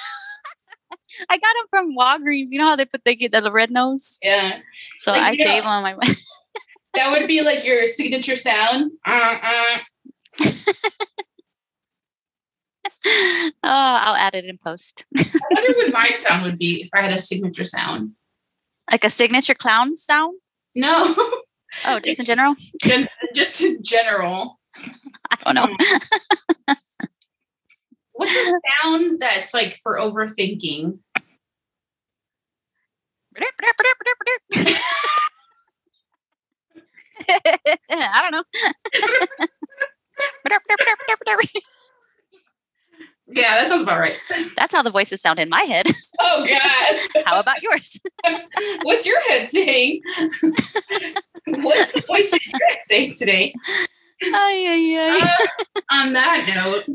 [1.30, 2.47] I got them from Walgreens.
[2.49, 4.19] You know how they put they get the red nose?
[4.21, 4.60] Yeah.
[4.97, 5.93] So like, I save them on my
[6.93, 8.91] that would be like your signature sound.
[9.06, 9.78] Uh, uh.
[13.06, 15.06] oh, I'll add it in post.
[15.17, 18.12] I wonder what my sound would be if I had a signature sound.
[18.91, 20.39] Like a signature clown sound?
[20.76, 21.15] No.
[21.86, 22.56] Oh, just in general?
[23.34, 24.60] just in general.
[24.76, 26.76] I don't know.
[28.24, 31.00] What's a sound that's like for overthinking?
[37.92, 38.44] I don't know.
[43.28, 44.16] yeah, that sounds about right.
[44.56, 45.88] That's how the voices sound in my head.
[46.20, 47.24] Oh God.
[47.26, 48.00] how about yours?
[48.84, 50.02] What's your head saying?
[51.48, 53.54] What's the voice in your head saying today?
[54.22, 55.20] Ay, ay, ay.
[55.22, 56.86] Uh, on that note,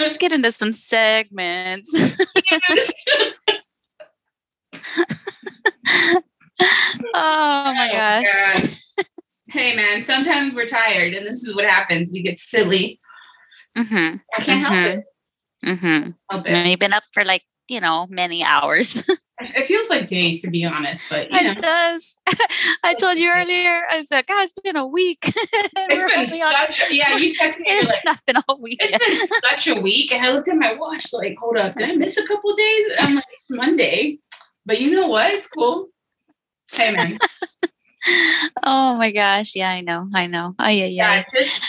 [0.00, 1.94] let's get into some segments.
[1.96, 2.12] oh
[7.14, 8.74] my oh, gosh.
[9.50, 12.10] Hey man, sometimes we're tired and this is what happens.
[12.12, 13.00] We get silly.
[13.78, 14.16] Mm-hmm.
[14.36, 14.74] I can't mm-hmm.
[14.74, 15.04] help it.
[15.64, 16.10] Mm-hmm.
[16.30, 16.66] Help it.
[16.66, 19.02] You've been up for like, you know, many hours.
[19.56, 21.52] it feels like days to be honest, but you know.
[21.52, 22.16] it does.
[22.84, 23.82] I told you earlier.
[23.90, 26.80] I said, "God, oh, it's been a week." it's been such.
[26.88, 27.66] A, yeah, you texted me.
[27.68, 28.78] It's like, not been a week.
[28.80, 31.12] It's been such a week, and I looked at my watch.
[31.12, 32.86] Like, hold up, did I miss a couple days?
[33.00, 34.18] I'm like, it's Monday,
[34.66, 35.32] but you know what?
[35.32, 35.88] It's cool.
[36.70, 37.18] Hey man,
[38.62, 39.54] oh my gosh.
[39.54, 40.08] Yeah, I know.
[40.14, 40.54] I know.
[40.58, 41.14] Oh, yeah, yeah.
[41.14, 41.64] Yeah, just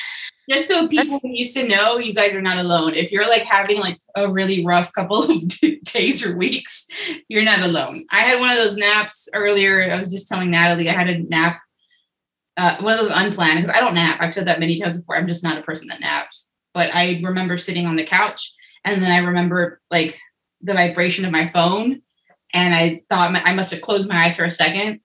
[0.50, 2.94] just so people used to know you guys are not alone.
[2.94, 5.44] If you're like having like a really rough couple of
[5.84, 6.88] days or weeks,
[7.28, 8.06] you're not alone.
[8.12, 9.92] I had one of those naps earlier.
[9.92, 11.60] I was just telling Natalie I had a nap,
[12.58, 14.18] uh, one of those unplanned because I don't nap.
[14.22, 15.16] I've said that many times before.
[15.16, 16.52] I'm just not a person that naps.
[16.74, 18.54] But I remember sitting on the couch
[18.86, 20.18] and then I remember like
[20.62, 22.02] the vibration of my phone,
[22.54, 25.02] and I thought I must have closed my eyes for a second,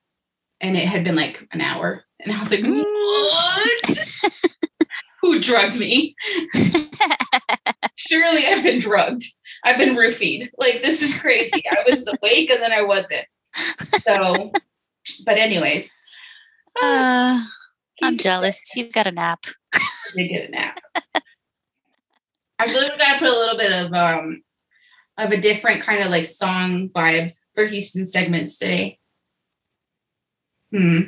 [0.60, 4.08] and it had been like an hour, and I was like, what?
[5.24, 6.14] Who drugged me?
[7.96, 9.24] Surely I've been drugged.
[9.64, 10.50] I've been roofied.
[10.58, 11.64] Like this is crazy.
[11.66, 13.24] I was awake and then I wasn't.
[14.02, 14.52] So,
[15.24, 15.90] but anyways.
[16.78, 17.42] Uh,
[18.02, 18.62] I'm jealous.
[18.76, 19.46] You've got a nap.
[20.14, 20.78] You get a nap.
[22.58, 24.42] I feel like we gotta put a little bit of um
[25.16, 28.98] of a different kind of like song vibe for Houston segments today.
[30.70, 31.00] Hmm.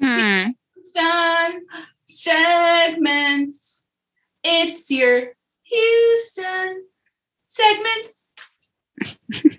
[0.00, 0.52] Hmm.
[0.74, 1.66] Houston
[2.16, 3.84] segments.
[4.42, 6.84] It's your Houston
[7.44, 8.16] segments.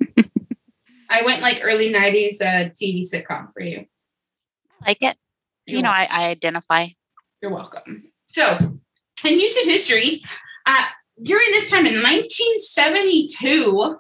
[1.10, 3.86] I went like early 90s uh, TV sitcom for you.
[4.82, 5.18] I like it.
[5.66, 6.88] You're you know, I, I identify.
[7.42, 8.12] You're welcome.
[8.28, 8.58] So,
[9.26, 10.22] in Houston history,
[10.66, 10.86] uh,
[11.22, 14.00] during this time in 1972,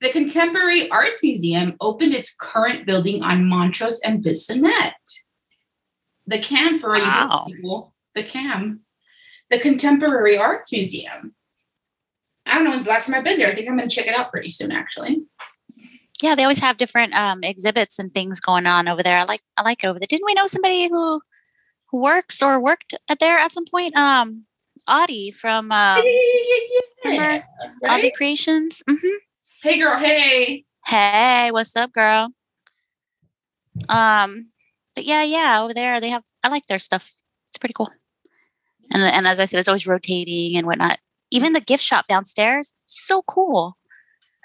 [0.00, 4.92] the Contemporary Arts Museum opened its current building on Montrose and Bissonnet.
[6.26, 7.44] The CAM for wow.
[7.46, 8.80] people, the CAM,
[9.50, 11.34] the Contemporary Arts Museum.
[12.46, 13.50] I don't know when's the last time I've been there.
[13.50, 15.22] I think I'm going to check it out pretty soon, actually.
[16.22, 19.18] Yeah, they always have different um, exhibits and things going on over there.
[19.18, 20.06] I like I like it over there.
[20.08, 21.20] Didn't we know somebody who
[21.90, 23.96] who works or worked at there at some point?
[23.96, 24.44] Um,
[24.88, 26.00] Audie from uh,
[27.04, 27.42] yeah, right?
[27.88, 28.82] Audie Creations.
[28.88, 29.16] Mm-hmm.
[29.62, 29.98] Hey, girl.
[29.98, 30.64] Hey.
[30.86, 32.28] Hey, what's up, girl?
[33.88, 34.50] Um,
[34.94, 36.22] but yeah, yeah, over there they have.
[36.42, 37.10] I like their stuff.
[37.50, 37.90] It's pretty cool.
[38.92, 40.98] And and as I said, it's always rotating and whatnot.
[41.30, 43.76] Even the gift shop downstairs, so cool.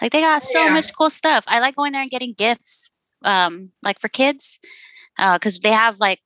[0.02, 0.70] Like they got so yeah.
[0.70, 1.44] much cool stuff.
[1.48, 2.92] I like going there and getting gifts,
[3.24, 4.60] um, like for kids,
[5.18, 6.20] because uh, they have like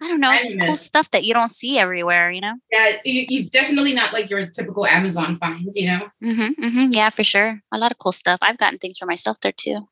[0.00, 2.54] I don't know, just cool stuff that you don't see everywhere, you know?
[2.70, 6.08] Yeah, you, you definitely not like your typical Amazon finds, you know?
[6.22, 7.60] Mm-hmm, mm-hmm, yeah, for sure.
[7.72, 8.38] A lot of cool stuff.
[8.40, 9.88] I've gotten things for myself there too.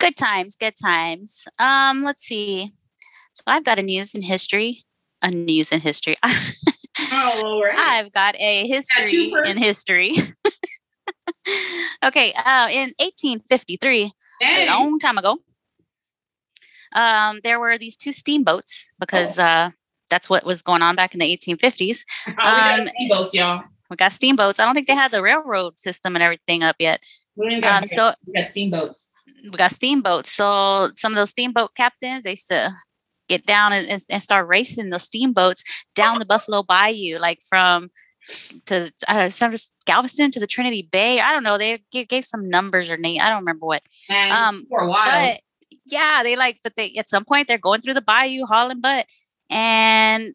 [0.00, 1.44] Good times, good times.
[1.60, 2.72] Um, let's see.
[3.34, 4.84] So I've got a news in history.
[5.22, 6.16] A news in history.
[6.24, 7.78] oh, all right.
[7.78, 10.12] I've got a history in history.
[12.04, 14.68] okay, uh, in 1853, Dang.
[14.68, 15.38] a long time ago,
[16.94, 19.44] um, there were these two steamboats because oh.
[19.44, 19.70] uh,
[20.10, 22.04] that's what was going on back in the 1850s.
[22.26, 23.64] Oh, we got um, steamboats, y'all.
[23.90, 24.60] We got steamboats.
[24.60, 27.00] I don't think they had the railroad system and everything up yet.
[27.36, 29.08] We um, so we got steamboats.
[29.44, 30.32] We got steamboats.
[30.32, 32.74] So some of those steamboat captains, they used to
[33.30, 35.64] get down and, and start racing the steamboats
[35.94, 37.90] down the Buffalo Bayou, like from
[38.66, 39.30] to uh,
[39.86, 41.20] Galveston to the Trinity Bay.
[41.20, 41.56] I don't know.
[41.56, 43.20] They gave, gave some numbers or name.
[43.22, 43.82] I don't remember what.
[44.10, 45.06] And um, for a while.
[45.06, 45.40] But
[45.86, 49.06] yeah, they like, but they at some point they're going through the bayou hauling butt.
[49.48, 50.34] And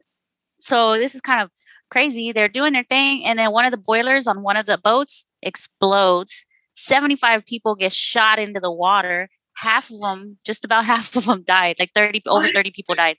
[0.57, 1.51] so this is kind of
[1.91, 2.31] crazy.
[2.31, 5.27] They're doing their thing, and then one of the boilers on one of the boats
[5.41, 6.45] explodes.
[6.77, 9.29] 75 people get shot into the water.
[9.57, 11.77] Half of them, just about half of them died.
[11.79, 12.45] Like 30 what?
[12.45, 13.17] over 30 people died.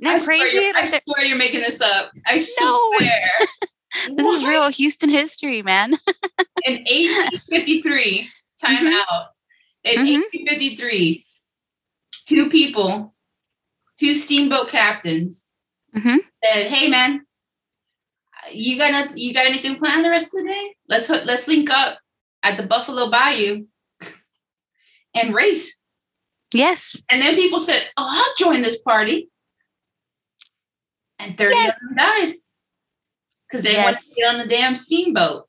[0.00, 0.50] Isn't that crazy?
[0.50, 2.10] Swear I swear you're making this up.
[2.26, 3.28] I swear.
[4.14, 4.34] this what?
[4.34, 5.92] is real Houston history, man.
[6.66, 8.86] in 1853, time mm-hmm.
[8.86, 9.26] out.
[9.84, 10.20] In mm-hmm.
[10.48, 11.24] 1853,
[12.26, 13.14] two people,
[13.98, 15.48] two steamboat captains,
[15.96, 16.18] mm-hmm.
[16.44, 17.26] said, "Hey, man,
[18.50, 20.74] you got you got anything planned the rest of the day?
[20.88, 21.98] Let's let's link up
[22.42, 23.66] at the Buffalo Bayou
[25.14, 25.82] and race."
[26.54, 27.00] Yes.
[27.10, 29.30] And then people said, "Oh, I'll join this party,"
[31.18, 31.76] and thirty yes.
[31.82, 32.34] of them died
[33.52, 33.84] because they yes.
[33.84, 35.46] wanted to get on the damn steamboat.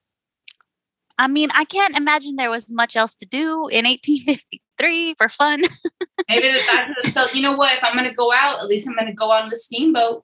[1.17, 5.61] I mean, I can't imagine there was much else to do in 1853 for fun.
[6.29, 7.77] Maybe they thought to themselves, you know what?
[7.77, 10.23] If I'm going to go out, at least I'm going to go on the steamboat.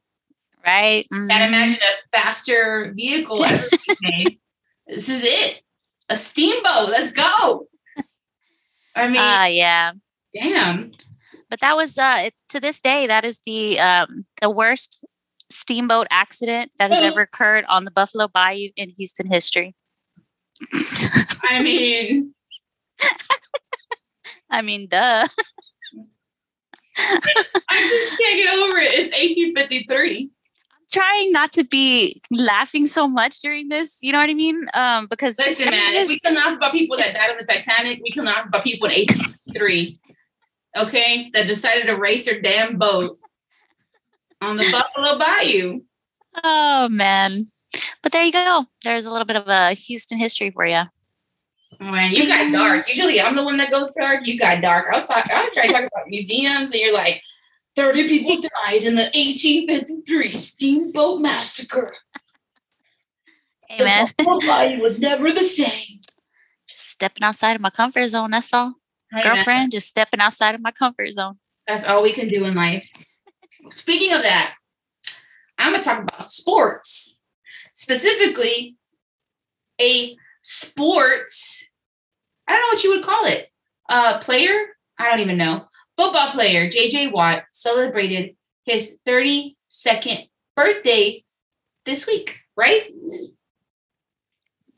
[0.66, 1.06] Right.
[1.14, 1.28] Mm-hmm.
[1.28, 3.68] Can't imagine a faster vehicle ever
[4.02, 4.40] made.
[4.88, 5.62] This is it.
[6.10, 6.90] A steamboat.
[6.90, 7.68] Let's go.
[9.00, 9.92] I mean, uh, yeah.
[10.34, 10.92] Damn.
[11.50, 15.06] But that was uh it's to this day that is the um the worst
[15.50, 19.76] steamboat accident that has ever occurred on the Buffalo Bayou in Houston history.
[21.44, 22.36] I mean
[24.50, 25.28] I mean, duh.
[26.98, 27.20] I
[27.70, 28.94] just can't get over it.
[28.94, 30.32] It's 1853.
[30.92, 34.00] Trying not to be laughing so much during this.
[34.02, 34.68] You know what I mean?
[34.74, 38.00] Um, because listen, man, if we can laugh about people that died on the Titanic,
[38.04, 40.00] we can laugh about people in 1853.
[40.78, 43.20] Okay, that decided to race their damn boat
[44.42, 45.82] on the Buffalo Bayou.
[46.44, 47.46] Oh man.
[48.02, 48.66] But there you go.
[48.84, 50.84] There's a little bit of a Houston history for you.
[51.82, 52.90] Oh, man, you got dark.
[52.90, 54.28] Usually I'm the one that goes dark.
[54.28, 54.88] You got dark.
[54.92, 57.22] I was talking, I was trying to talk about museums, and you're like,
[57.80, 61.96] 30 people died in the 1853 Steamboat Massacre.
[63.72, 64.06] Amen.
[64.18, 66.02] The body was never the same.
[66.68, 68.32] Just stepping outside of my comfort zone.
[68.32, 68.74] That's all.
[69.14, 71.40] Hey, Girlfriend, just stepping outside of my comfort zone.
[71.68, 72.92] That's all we can do in life.
[73.72, 74.56] Speaking of that,
[75.58, 77.22] I'm going to talk about sports,
[77.72, 78.76] specifically
[79.80, 81.64] a sports,
[82.46, 83.48] I don't know what you would call it,
[83.88, 84.66] a player.
[84.98, 85.70] I don't even know.
[86.00, 91.26] Football player JJ Watt celebrated his 32nd birthday
[91.86, 92.84] this week, right?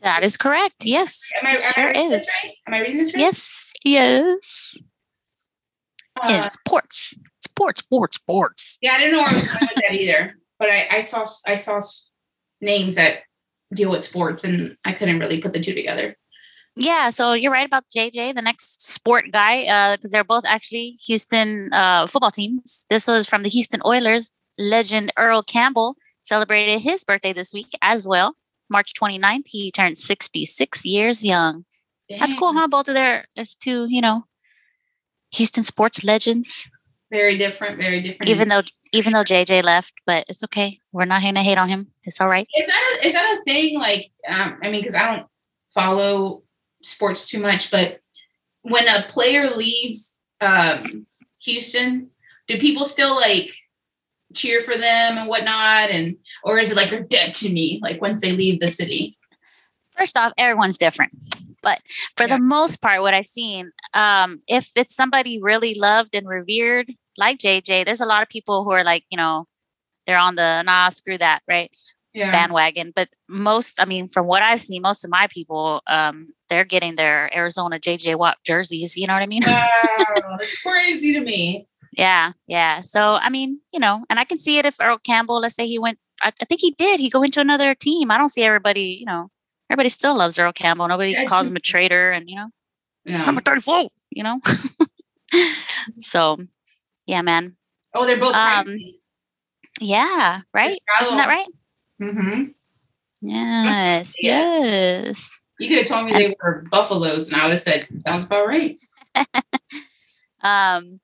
[0.01, 0.83] That is correct.
[0.83, 1.21] Yes.
[1.39, 2.27] Am I, am sure I is.
[2.43, 2.53] Right?
[2.65, 3.21] Am I reading this right?
[3.21, 3.71] Yes.
[3.85, 4.77] Yes.
[6.19, 7.19] Uh, in sports.
[7.43, 8.79] Sports, sports, sports.
[8.81, 10.37] Yeah, I didn't know where I was going with that either.
[10.57, 11.79] But I, I saw I saw
[12.61, 13.19] names that
[13.71, 16.17] deal with sports and I couldn't really put the two together.
[16.75, 19.63] Yeah, so you're right about JJ, the next sport guy,
[19.95, 22.85] because uh, they're both actually Houston uh, football teams.
[22.89, 24.31] This was from the Houston Oilers.
[24.57, 28.35] Legend Earl Campbell celebrated his birthday this week as well.
[28.69, 31.65] March 29th, he turned 66 years young.
[32.09, 32.19] Dang.
[32.19, 32.67] That's cool, huh?
[32.67, 34.25] Both of their as two, you know,
[35.33, 36.69] Houston sports legends.
[37.11, 38.29] Very different, very different.
[38.29, 38.61] Even though
[38.93, 40.79] even though JJ left, but it's okay.
[40.93, 41.91] We're not gonna hate on him.
[42.03, 42.47] It's all right.
[42.57, 43.77] Is that a, is that a thing?
[43.77, 45.27] Like, um, I mean, because I don't
[45.73, 46.43] follow
[46.83, 47.99] sports too much, but
[48.61, 51.05] when a player leaves um,
[51.43, 52.09] Houston,
[52.47, 53.53] do people still like
[54.33, 55.89] cheer for them and whatnot?
[55.89, 57.79] And or is it like they're dead to me?
[57.81, 59.17] Like once they leave the city.
[59.91, 61.11] First off, everyone's different.
[61.61, 61.79] But
[62.17, 62.37] for yeah.
[62.37, 67.37] the most part, what I've seen, um, if it's somebody really loved and revered, like
[67.37, 69.45] JJ, there's a lot of people who are like, you know,
[70.07, 71.71] they're on the nah, screw that, right?
[72.13, 72.31] Yeah.
[72.31, 72.91] Bandwagon.
[72.93, 76.95] But most, I mean, from what I've seen, most of my people, um, they're getting
[76.95, 78.97] their Arizona JJ Watt jerseys.
[78.97, 79.43] You know what I mean?
[80.13, 81.67] Wow, that's crazy to me.
[81.93, 82.81] Yeah, yeah.
[82.81, 85.67] So I mean, you know, and I can see it if Earl Campbell, let's say
[85.67, 86.99] he went, I, I think he did.
[86.99, 88.11] He go into another team.
[88.11, 89.29] I don't see everybody, you know,
[89.69, 90.87] everybody still loves Earl Campbell.
[90.87, 92.49] Nobody calls him a traitor, and you know,
[93.05, 93.15] yeah.
[93.15, 93.89] it's number thirty-four.
[94.09, 94.41] You know,
[95.99, 96.37] so
[97.05, 97.55] yeah, man.
[97.95, 98.35] Oh, they're both.
[98.35, 98.77] Um,
[99.79, 100.77] yeah, right.
[101.01, 101.47] Isn't that right?
[102.01, 102.43] Mm-hmm.
[103.21, 104.59] Yes, yeah.
[104.59, 105.39] yes.
[105.59, 108.47] You could have told me they were buffaloes, and I would have said, "Sounds about
[108.47, 108.79] right."
[110.41, 110.99] um,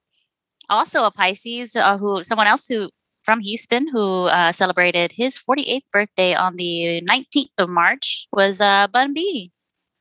[0.69, 2.89] also a Pisces, uh, who someone else who
[3.23, 8.87] from Houston who uh, celebrated his 48th birthday on the 19th of March was uh,
[8.87, 9.51] Bun B.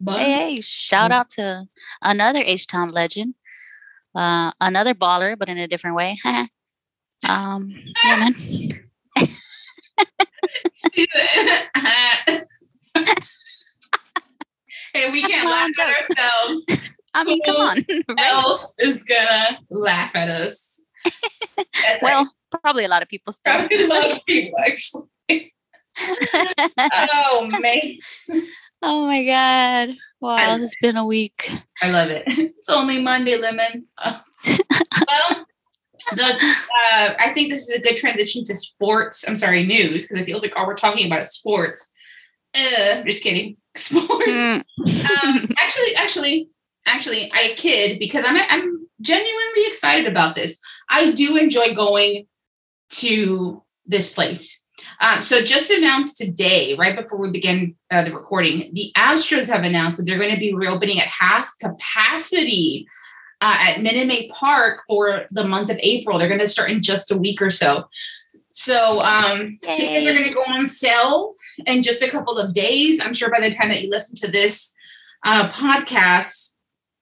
[0.00, 0.20] Bun?
[0.20, 1.66] Hey, hey, shout out to
[2.00, 3.34] another H Town legend,
[4.14, 6.18] uh, another baller, but in a different way.
[7.28, 7.74] um,
[8.04, 8.34] yeah, man.
[14.94, 16.66] hey, we can't laugh at ourselves.
[17.14, 17.76] I mean, Who come on.
[18.08, 18.18] right?
[18.18, 20.82] else is gonna laugh at us?
[22.02, 22.32] well,
[22.62, 23.54] probably a lot of people still.
[23.54, 25.54] Probably a lot of people actually.
[25.98, 27.98] oh man.
[28.82, 29.96] Oh my god.
[30.20, 31.50] Wow, it's been a week.
[31.82, 32.24] I love it.
[32.26, 33.86] It's only Monday, Lemon.
[34.04, 35.46] Well,
[36.14, 39.24] the, uh, I think this is a good transition to sports.
[39.26, 41.90] I'm sorry, news, because it feels like all we're talking about is sports.
[42.54, 43.56] Uh, just kidding.
[43.76, 44.26] Sports.
[44.26, 44.58] Mm.
[44.60, 46.48] um, actually, actually,
[46.86, 50.58] actually, I kid because I'm I'm genuinely excited about this.
[50.88, 52.26] I do enjoy going
[52.90, 54.62] to this place.
[55.00, 59.64] Um, so just announced today, right before we begin uh, the recording, the Astros have
[59.64, 62.86] announced that they're going to be reopening at half capacity
[63.40, 66.18] uh, at Minute Maid Park for the month of April.
[66.18, 67.84] They're going to start in just a week or so.
[68.52, 71.34] So um, tickets are going to go on sale
[71.66, 73.00] in just a couple of days.
[73.00, 74.74] I'm sure by the time that you listen to this
[75.26, 76.54] uh, podcast,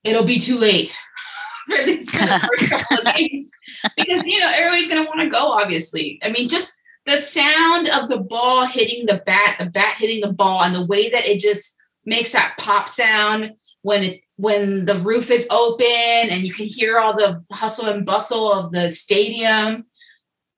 [0.02, 0.96] it'll be too late
[1.68, 3.52] for these first couple of days
[3.96, 5.52] because you know everybody's going to want to go.
[5.52, 6.74] Obviously, I mean, just
[7.06, 10.86] the sound of the ball hitting the bat, the bat hitting the ball, and the
[10.86, 15.86] way that it just makes that pop sound when it when the roof is open
[15.86, 19.86] and you can hear all the hustle and bustle of the stadium.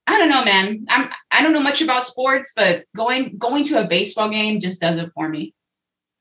[0.07, 0.85] I don't know, man.
[0.89, 4.81] I'm I don't know much about sports, but going going to a baseball game just
[4.81, 5.53] does it for me.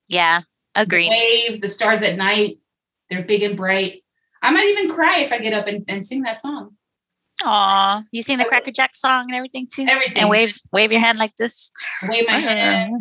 [0.08, 0.42] Yeah,
[0.74, 1.10] agreed.
[1.10, 2.58] The wave, the stars at night,
[3.08, 4.02] they're big and bright.
[4.42, 6.76] I might even cry if I get up and, and sing that song.
[7.44, 9.86] Aw, you sing the Cracker Jack song and everything too?
[9.88, 10.18] Everything.
[10.18, 11.70] And wave wave your hand like this.
[12.08, 13.00] Wave my hand.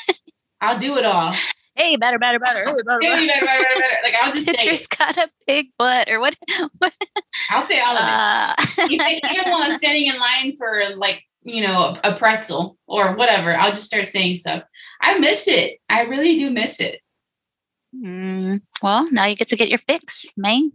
[0.60, 1.34] I'll do it all
[1.74, 2.64] hey, better, better, better.
[2.66, 3.96] Hey, better, hey, better, better, better.
[4.02, 6.36] Like I'll just Citrus say, got a big butt, or what?
[6.78, 6.92] what?
[7.50, 8.78] I'll say all of it.
[8.78, 12.78] Uh, even, even while I'm standing in line for like you know, a, a pretzel
[12.86, 13.56] or whatever.
[13.56, 14.62] I'll just start saying stuff.
[15.00, 15.78] I miss it.
[15.88, 17.00] I really do miss it.
[17.94, 20.72] Mm, well, now you get to get your fix, man.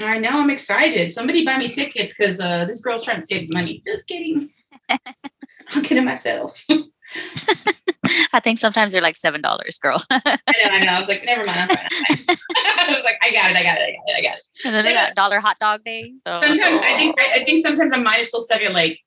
[0.00, 0.30] I know.
[0.30, 1.12] I'm excited.
[1.12, 3.82] Somebody buy me a ticket because uh, this girl's trying to save money.
[3.86, 4.50] Just kidding.
[4.88, 6.66] I'll get it myself.
[8.32, 10.02] I think sometimes they're like seven dollars, girl.
[10.10, 10.92] I know, I know.
[10.92, 11.58] I was like, never mind.
[11.58, 11.88] I'm fine.
[12.10, 12.36] I'm fine.
[12.56, 14.42] I was like, I got it, I got it, I got it, I got it.
[14.64, 16.12] And then they got dollar hot dog day.
[16.26, 18.98] So sometimes I think I, I think sometimes I might have still stuck at like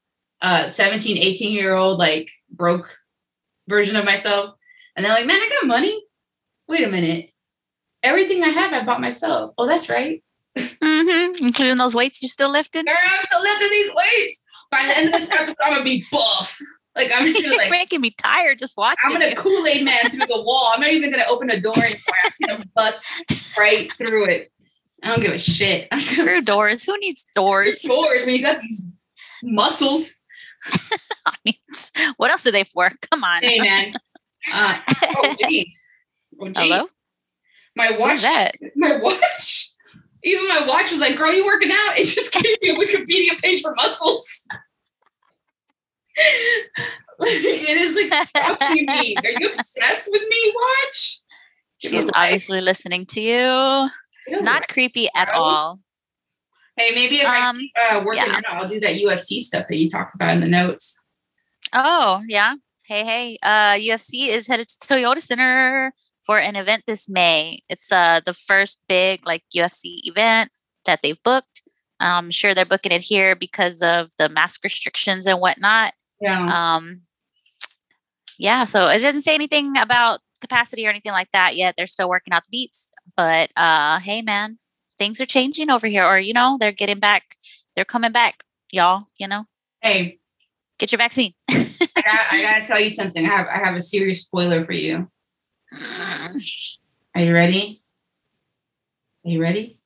[0.41, 2.97] uh 17, 18 year old like broke
[3.67, 4.55] version of myself.
[4.95, 6.03] And they're like, man, I got money.
[6.67, 7.31] Wait a minute.
[8.03, 9.53] Everything I have, I bought myself.
[9.57, 10.23] Oh, that's right.
[10.57, 11.45] Mm-hmm.
[11.45, 12.85] Including those weights you're still lifting.
[12.85, 14.43] Girl, I'm still lifting these weights.
[14.71, 16.59] By the end of this episode, I'm gonna be buff.
[16.99, 18.97] Like I'm just gonna like making me tired just watching.
[19.05, 20.71] I'm gonna Kool Aid Man through the wall.
[20.73, 22.01] I'm not even gonna open a door anymore.
[22.25, 23.05] I'm just gonna bust
[23.57, 24.51] right through it.
[25.01, 25.87] I don't give a shit.
[25.93, 26.83] I'm just through doors.
[26.83, 27.81] Who needs doors?
[27.83, 28.85] Doors when you got these
[29.41, 30.19] muscles.
[31.25, 31.55] I mean,
[32.17, 32.89] what else are they for?
[33.09, 33.43] Come on.
[33.43, 33.93] Hey man.
[34.53, 34.77] Uh,
[35.15, 35.81] oh, geez.
[36.37, 36.57] Oh, geez.
[36.57, 36.87] Hello.
[37.77, 38.23] My watch.
[38.23, 38.55] that?
[38.75, 39.69] My watch.
[40.25, 43.39] Even my watch was like, "Girl, you working out?" It just gave me a Wikipedia
[43.39, 44.45] page for muscles.
[47.19, 49.15] Like, it is like stalking me.
[49.17, 51.19] Are you obsessed with me, watch?
[51.77, 53.89] She's obviously listening to you.
[54.41, 55.79] Not creepy at all.
[56.75, 58.39] Hey, maybe if um, I uh, work yeah.
[58.47, 60.99] I'll do that UFC stuff that you talked about in the notes.
[61.73, 62.55] Oh yeah.
[62.83, 63.37] Hey hey.
[63.43, 67.59] Uh, UFC is headed to Toyota Center for an event this May.
[67.69, 70.51] It's uh the first big like UFC event
[70.85, 71.63] that they've booked.
[71.99, 75.93] I'm sure they're booking it here because of the mask restrictions and whatnot.
[76.21, 76.75] Yeah.
[76.75, 77.01] Um,
[78.37, 78.65] yeah.
[78.65, 81.75] So it doesn't say anything about capacity or anything like that yet.
[81.77, 82.91] They're still working out the beats.
[83.15, 84.57] But uh, hey, man,
[84.97, 87.37] things are changing over here, or you know, they're getting back.
[87.75, 89.07] They're coming back, y'all.
[89.17, 89.45] You know.
[89.81, 90.19] Hey,
[90.77, 91.33] get your vaccine.
[91.49, 93.25] I, got, I gotta tell you something.
[93.25, 95.09] I have I have a serious spoiler for you.
[97.15, 97.81] Are you ready?
[99.25, 99.78] Are you ready?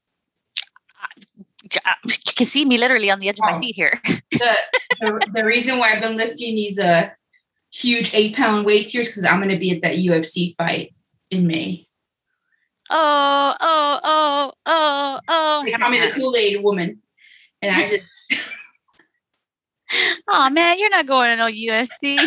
[1.64, 4.00] You can see me literally on the edge of my seat here.
[4.04, 4.56] the,
[5.00, 7.10] the, the, reason why I've been lifting these uh
[7.72, 10.94] huge eight pound weights here is because I'm going to be at that UFC fight
[11.32, 11.88] in May.
[12.90, 15.64] Oh, oh, oh, oh, oh.
[15.66, 17.02] They call me the Kool Aid woman.
[17.62, 18.06] And I just.
[20.28, 22.20] oh, man, you're not going to no UFC.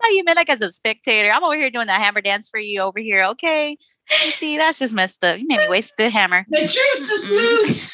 [0.00, 1.30] Thought you meant like as a spectator.
[1.30, 3.22] I'm over here doing the hammer dance for you over here.
[3.22, 3.76] Okay.
[4.24, 5.38] You see, that's just messed up.
[5.38, 6.46] You made me waste the hammer.
[6.48, 7.84] The juice is loose.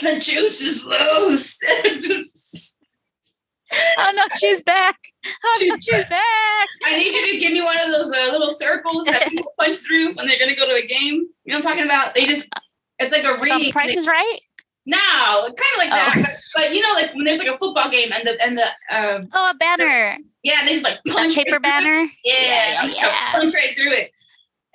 [0.00, 1.58] the juice is loose.
[1.84, 2.72] just...
[3.98, 4.96] Oh no, she's back.
[5.44, 6.68] Oh no, she's back.
[6.84, 9.78] I need you to give me one of those uh, little circles that people punch
[9.78, 11.14] through when they're gonna go to a game.
[11.14, 12.14] You know what I'm talking about?
[12.14, 12.48] They just
[13.00, 13.72] it's like a ring.
[13.72, 14.38] Price they, is right.
[14.86, 16.14] No, kind of like that.
[16.16, 16.22] Oh.
[16.22, 18.66] But, but, you know, like when there's like a football game and the and the
[18.90, 20.16] uh, oh a banner.
[20.44, 22.08] Yeah, they just like punch a paper right banner.
[22.24, 23.32] Yeah, yeah, yeah.
[23.32, 24.12] punch right through it.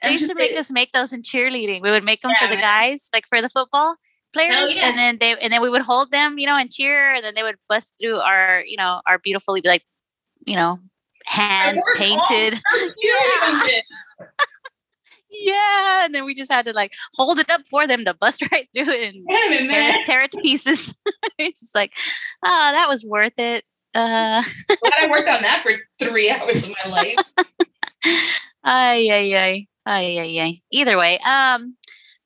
[0.04, 1.82] They used to make us make those in cheerleading.
[1.82, 2.48] We would make them yeah.
[2.48, 3.96] for the guys, like for the football
[4.34, 4.90] players, yeah.
[4.90, 7.34] and then they and then we would hold them, you know, and cheer, and then
[7.36, 9.84] they would bust through our, you know, our beautifully like,
[10.46, 10.80] you know,
[11.26, 12.60] hand painted.
[15.44, 16.06] Yeah.
[16.06, 18.68] and then we just had to like hold it up for them to bust right
[18.74, 20.96] through it and tear, tear, it to pieces.
[21.38, 21.94] it's just like,
[22.46, 23.64] ah, oh, that was worth it.
[23.94, 27.16] Uh, Glad I worked on that for three hours of my life.
[28.64, 30.62] ay, ay, ay, ay, ay, ay.
[30.72, 31.76] Either way, um,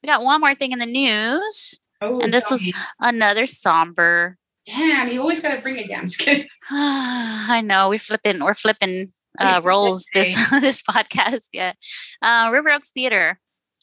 [0.03, 2.74] we got one more thing in the news, oh, and this was me.
[2.99, 4.38] another somber.
[4.68, 6.07] Damn, you always got to bring it down.
[6.72, 11.50] I know we're flipping, we're flipping uh, roles this this podcast.
[11.54, 11.74] Yeah,
[12.22, 13.40] uh, River Oaks Theater.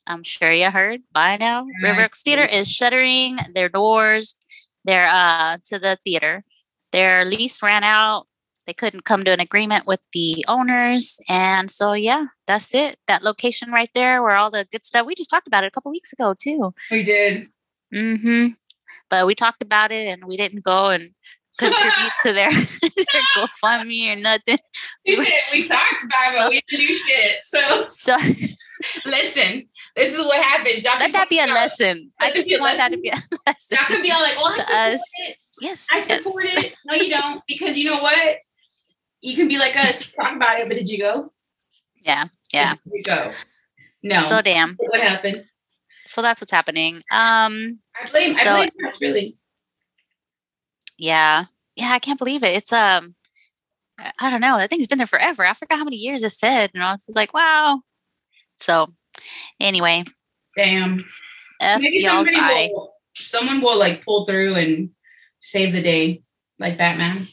[0.07, 1.64] I'm sure you heard by now.
[1.82, 4.34] River Oaks Theater is shuttering their doors.
[4.84, 6.44] They're uh to the theater
[6.92, 8.26] their lease ran out.
[8.66, 11.18] They couldn't come to an agreement with the owners.
[11.28, 12.98] And so, yeah, that's it.
[13.09, 15.70] That location right there where all the good stuff, we just talked about it a
[15.72, 16.72] couple weeks ago, too.
[16.90, 17.48] We did.
[17.92, 18.48] Mm-hmm.
[19.11, 21.11] But we talked about it and we didn't go and
[21.59, 22.50] contribute to their,
[22.80, 24.59] their GoFundMe or nothing.
[25.05, 27.34] You said we talked about it, but we didn't do shit.
[27.38, 28.16] So, so
[29.05, 30.84] listen, this is what happens.
[30.84, 32.12] Y'all Let that be a lesson.
[32.20, 33.76] I just want that to be a lesson.
[33.76, 35.03] Y'all can be all like, well, to us.
[35.26, 35.36] It.
[35.61, 35.88] Yes.
[35.92, 36.64] I support yes.
[36.64, 36.74] it.
[36.86, 37.42] No, you don't.
[37.48, 38.38] Because you know what?
[39.20, 41.30] You can be like us, talk about it, but did you go?
[42.03, 42.26] Yeah.
[42.53, 42.74] Yeah.
[42.84, 43.32] You go?
[44.03, 44.24] No.
[44.24, 44.76] So damn.
[44.78, 45.44] What happened?
[46.05, 46.96] So that's what's happening.
[47.11, 49.36] Um I blame so, I blame us really.
[51.03, 51.46] Yeah.
[51.74, 52.57] Yeah, I can't believe it.
[52.57, 53.16] It's um
[54.20, 54.57] I don't know.
[54.57, 55.44] That thing's been there forever.
[55.44, 56.70] I forgot how many years it said.
[56.74, 57.82] And I was just like, wow.
[58.55, 58.86] So
[59.59, 60.05] anyway.
[60.57, 61.05] Damn.
[61.61, 62.68] F Maybe y'all's eye.
[62.70, 64.90] Will, someone will like pull through and
[65.40, 66.22] save the day
[66.61, 67.26] like Batman.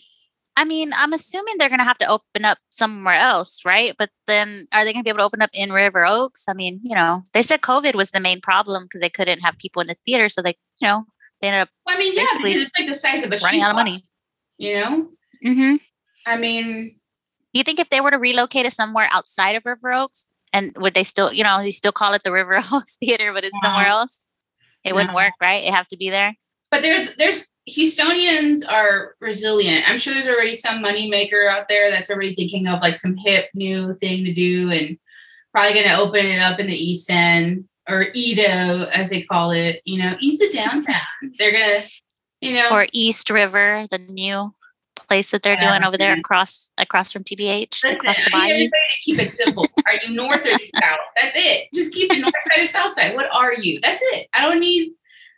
[0.57, 3.93] I mean, I'm assuming they're going to have to open up somewhere else, right?
[3.99, 6.45] But then are they going to be able to open up in River Oaks?
[6.49, 9.57] I mean, you know, they said COVID was the main problem because they couldn't have
[9.59, 10.28] people in the theater.
[10.28, 11.05] So they, you know,
[11.41, 13.71] they ended up well, I mean, yeah, it's like the size of a running out
[13.71, 14.03] of money.
[14.57, 15.09] You know?
[15.45, 15.75] Mm-hmm.
[16.25, 16.99] I mean,
[17.53, 20.93] you think if they were to relocate it somewhere outside of River Oaks, and would
[20.93, 23.69] they still, you know, you still call it the River Oaks Theater, but it's yeah.
[23.69, 24.29] somewhere else?
[24.83, 25.63] It wouldn't work, right?
[25.63, 26.35] It have to be there.
[26.71, 29.89] But there's there's Houstonians are resilient.
[29.89, 33.15] I'm sure there's already some money maker out there that's already thinking of like some
[33.15, 34.97] hip new thing to do and
[35.51, 39.51] probably going to open it up in the East End or EaDo as they call
[39.51, 41.01] it, you know, east of downtown.
[41.37, 41.87] They're to,
[42.41, 44.51] you know, or East River, the new
[44.95, 47.23] place that they're yeah, doing over there across across from.
[47.83, 48.69] Listen, across the bayou.
[49.01, 49.65] keep it simple.
[49.87, 50.99] are you north or south?
[51.21, 51.67] That's it.
[51.73, 53.15] Just keep it north side or south side.
[53.15, 53.79] What are you?
[53.81, 54.27] That's it.
[54.33, 54.93] I don't need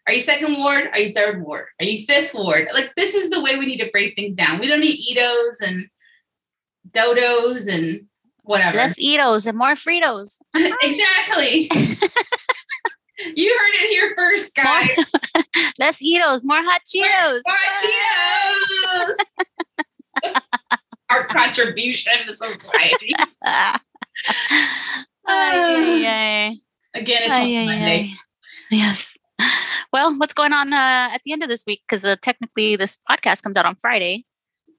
[0.07, 0.89] are you second ward?
[0.93, 1.67] Are you third ward?
[1.79, 2.69] Are you fifth ward?
[2.73, 4.59] Like this is the way we need to break things down.
[4.59, 5.87] We don't need EaDos and
[6.89, 8.07] dodos and
[8.51, 8.77] whatever.
[8.77, 10.39] Less EaDos and more Fritos.
[10.55, 11.69] exactly.
[13.35, 14.89] you heard it here first, guys.
[14.95, 15.05] More,
[15.79, 17.41] less EaDos, more hot Cheetos.
[17.47, 19.15] More, more
[20.23, 20.41] Cheetos.
[21.09, 23.13] Our contribution to society.
[23.45, 23.79] uh,
[26.93, 28.13] Again, it's ay, Monday.
[28.69, 29.17] Yes.
[29.93, 31.81] well, what's going on uh, at the end of this week?
[31.87, 34.25] Because uh, technically, this podcast comes out on Friday.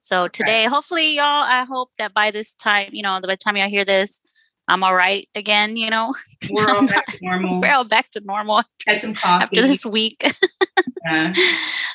[0.03, 0.69] So today, right.
[0.69, 1.43] hopefully, y'all.
[1.43, 4.19] I hope that by this time, you know, by the time y'all hear this,
[4.67, 5.77] I'm all right again.
[5.77, 6.13] You know,
[6.51, 7.61] we're all back to normal.
[7.61, 8.63] We're all back to normal.
[8.85, 10.21] Had some coffee after this week.
[11.05, 11.33] yeah.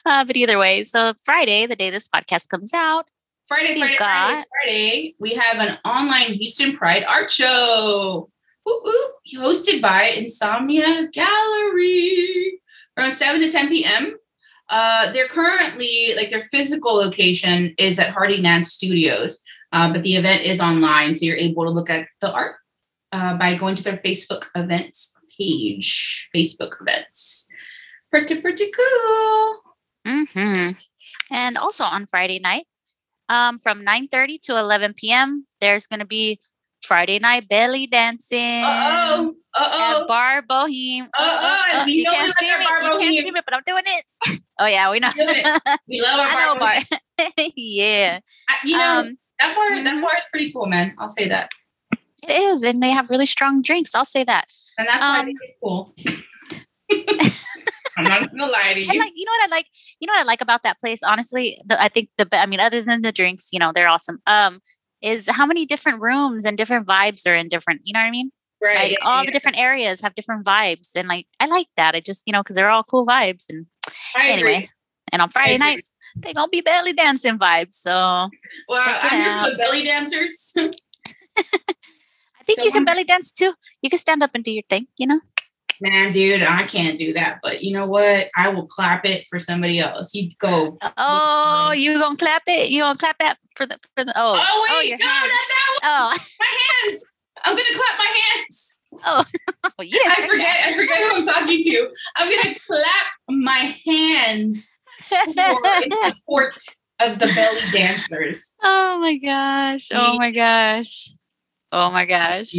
[0.06, 3.04] uh, but either way, so Friday, the day this podcast comes out,
[3.46, 8.30] Friday, Friday, got, Friday, Friday, we have an online Houston Pride art show.
[8.66, 12.60] Ooh, ooh, hosted by Insomnia Gallery
[12.96, 14.16] around 7 to 10 p.m.
[14.68, 19.42] Uh, they're currently like their physical location is at Hardy Nance Studios,
[19.72, 22.56] uh, but the event is online, so you're able to look at the art
[23.12, 26.28] uh, by going to their Facebook events page.
[26.34, 27.48] Facebook events,
[28.10, 29.60] pretty pretty cool.
[30.06, 30.72] Mm-hmm.
[31.30, 32.66] And also on Friday night,
[33.28, 36.40] um, from 9:30 to 11 p.m., there's going to be
[36.82, 38.64] Friday night belly dancing.
[38.64, 39.34] oh.
[39.54, 40.02] Uh-oh.
[40.02, 41.08] At Bar Boheme.
[41.18, 41.84] Uh-oh.
[41.86, 42.62] You, you can't see me.
[42.62, 44.40] You can't see me, but I'm doing it.
[44.58, 45.10] oh yeah, we know.
[45.88, 46.78] we love our bar.
[47.18, 47.26] bar.
[47.56, 48.20] yeah.
[48.48, 49.70] I, you know um, that bar.
[49.70, 49.84] Mm-hmm.
[49.84, 50.94] That bar is pretty cool, man.
[50.98, 51.50] I'll say that.
[52.26, 53.94] It is, and they have really strong drinks.
[53.94, 54.46] I'll say that.
[54.76, 55.94] And that's um, why it's cool.
[57.96, 58.88] I'm not gonna lie to you.
[58.90, 59.66] I like, you know what I like.
[60.00, 61.02] You know what I like about that place.
[61.02, 62.28] Honestly, the, I think the.
[62.32, 64.20] I mean, other than the drinks, you know, they're awesome.
[64.26, 64.60] Um,
[65.00, 67.82] is how many different rooms and different vibes are in different.
[67.84, 68.30] You know what I mean?
[68.62, 68.90] Right.
[68.90, 69.26] Like all yeah.
[69.26, 70.96] the different areas have different vibes.
[70.96, 71.94] And like I like that.
[71.94, 73.46] I just, you know, because they're all cool vibes.
[73.48, 73.66] And
[74.16, 74.54] I anyway.
[74.54, 74.70] Agree.
[75.12, 77.74] And on Friday nights, they gonna be belly dancing vibes.
[77.74, 80.52] So well, I'm here for belly dancers.
[80.56, 80.72] I
[82.46, 83.54] think so you can belly dance too.
[83.82, 85.20] You can stand up and do your thing, you know?
[85.80, 87.38] Man, dude, I can't do that.
[87.42, 88.28] But you know what?
[88.36, 90.12] I will clap it for somebody else.
[90.12, 90.76] You go.
[90.96, 92.70] Oh, you gonna clap it?
[92.70, 95.28] You gonna clap that for the for the oh oh, oh wait, oh, no, not
[95.28, 95.80] that one.
[95.84, 97.04] Oh, my hands.
[97.44, 98.80] I'm gonna clap my hands.
[99.04, 99.24] Oh,
[99.82, 99.98] yeah.
[100.16, 100.56] I forget.
[100.66, 101.88] I forget who I'm talking to.
[102.16, 104.70] I'm gonna clap my hands
[105.26, 106.54] in support
[107.00, 108.54] of the belly dancers.
[108.62, 109.88] Oh my gosh!
[109.92, 111.10] Oh my gosh!
[111.70, 112.54] Oh my gosh!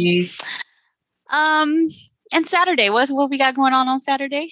[1.30, 1.86] Um,
[2.32, 4.50] and Saturday, what what we got going on on Saturday?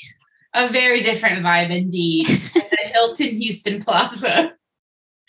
[0.55, 2.29] A very different vibe indeed.
[2.29, 4.53] at the Hilton Houston Plaza.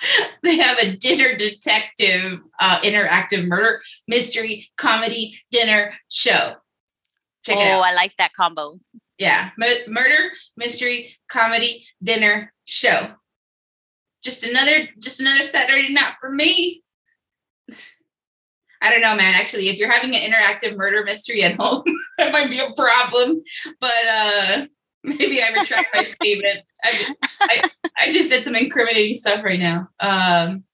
[0.43, 6.55] they have a dinner detective uh, interactive murder mystery comedy dinner show.
[7.43, 7.83] Check oh, it out.
[7.83, 8.79] I like that combo.
[9.17, 13.11] Yeah, M- murder mystery comedy dinner show.
[14.23, 16.83] Just another, just another Saturday night for me.
[18.81, 19.35] I don't know, man.
[19.35, 21.83] Actually, if you're having an interactive murder mystery at home,
[22.17, 23.43] that might be a problem.
[23.81, 24.65] But uh
[25.03, 26.59] maybe I retract my statement.
[26.83, 27.69] I, I,
[28.01, 29.89] I, just said some incriminating stuff right now.
[29.99, 30.65] Um,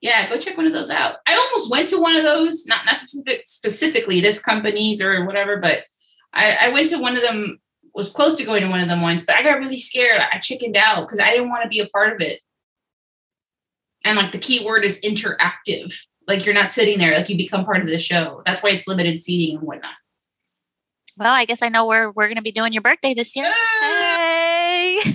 [0.00, 1.16] yeah, go check one of those out.
[1.26, 5.58] I almost went to one of those, not not specific, specifically this company's or whatever,
[5.58, 5.84] but
[6.32, 7.60] I, I went to one of them.
[7.94, 10.20] Was close to going to one of them once, but I got really scared.
[10.20, 12.40] I chickened out because I didn't want to be a part of it.
[14.04, 15.94] And like the key word is interactive.
[16.26, 18.42] Like you're not sitting there, like you become part of the show.
[18.44, 19.92] That's why it's limited seating and whatnot.
[21.16, 23.52] Well, I guess I know where we're going to be doing your birthday this year.
[23.80, 25.00] Hey.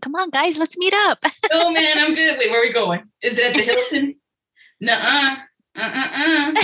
[0.00, 1.18] Come on, guys, let's meet up.
[1.52, 2.38] oh man, I'm good.
[2.38, 3.02] Wait, where are we going?
[3.22, 4.16] Is it at the Hilton?
[4.80, 5.36] Nuh-uh.
[5.78, 6.54] Uh-uh-uh.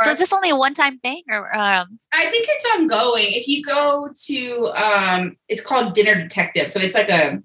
[0.00, 3.32] so is this only a one-time thing or um I think it's ongoing.
[3.32, 6.70] If you go to um it's called Dinner Detective.
[6.70, 7.42] So it's like a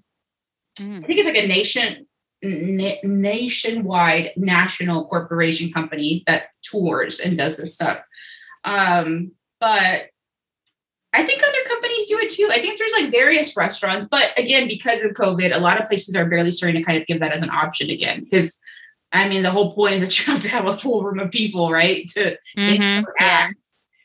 [0.78, 1.04] mm.
[1.04, 2.06] I think it's like a nation
[2.42, 7.98] na- nationwide national corporation company that tours and does this stuff.
[8.64, 10.08] Um, but
[11.12, 12.48] I think other companies do it too.
[12.50, 16.16] I think there's like various restaurants, but again, because of COVID, a lot of places
[16.16, 18.24] are barely starting to kind of give that as an option again.
[18.24, 18.60] Because
[19.12, 21.30] I mean, the whole point is that you have to have a full room of
[21.30, 22.08] people, right?
[22.08, 23.04] To mm-hmm.
[23.20, 23.50] yeah.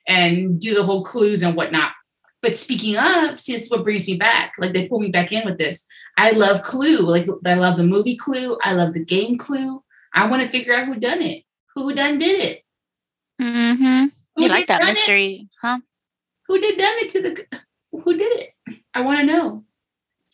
[0.07, 1.93] and do the whole clues and whatnot.
[2.41, 4.53] But speaking of, see, this is what brings me back.
[4.60, 5.86] Like they pull me back in with this.
[6.18, 6.99] I love Clue.
[6.99, 8.57] Like I love the movie Clue.
[8.64, 9.84] I love the game Clue.
[10.14, 11.43] I want to figure out who done it.
[11.76, 12.64] Who done did it?
[13.41, 14.05] Mm-hmm.
[14.39, 15.55] Who you like that mystery, it?
[15.61, 15.79] huh?
[16.47, 17.59] Who did done it to the?
[17.91, 18.79] Who did it?
[18.93, 19.65] I want to know.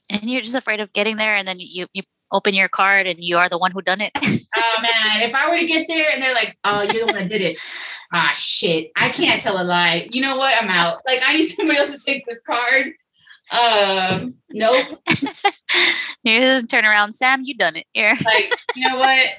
[0.09, 3.17] And you're just afraid of getting there, and then you you open your card, and
[3.19, 4.11] you are the one who done it.
[4.15, 5.27] oh man!
[5.27, 7.41] If I were to get there, and they're like, "Oh, you're the one that did
[7.41, 7.57] it,"
[8.13, 8.91] ah shit!
[8.95, 10.07] I can't tell a lie.
[10.11, 10.61] You know what?
[10.61, 10.99] I'm out.
[11.07, 12.93] Like I need somebody else to take this card.
[13.51, 14.99] Um, nope.
[16.23, 17.41] you just turn around, Sam.
[17.43, 17.87] You done it.
[17.93, 18.15] Here.
[18.23, 19.29] like, you know what?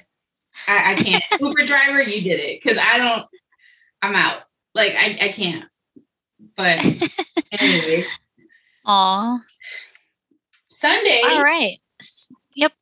[0.68, 1.22] I, I can't.
[1.40, 2.62] Uber driver, you did it.
[2.62, 3.26] Cause I don't,
[4.02, 4.42] I'm out.
[4.76, 5.64] Like I, I can't.
[6.54, 6.84] But
[7.52, 8.06] anyways.
[8.84, 9.38] Aw.
[10.68, 11.22] Sunday.
[11.24, 11.78] All right.
[12.54, 12.72] Yep.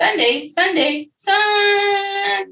[0.00, 2.50] Sunday, Sunday, Sunday.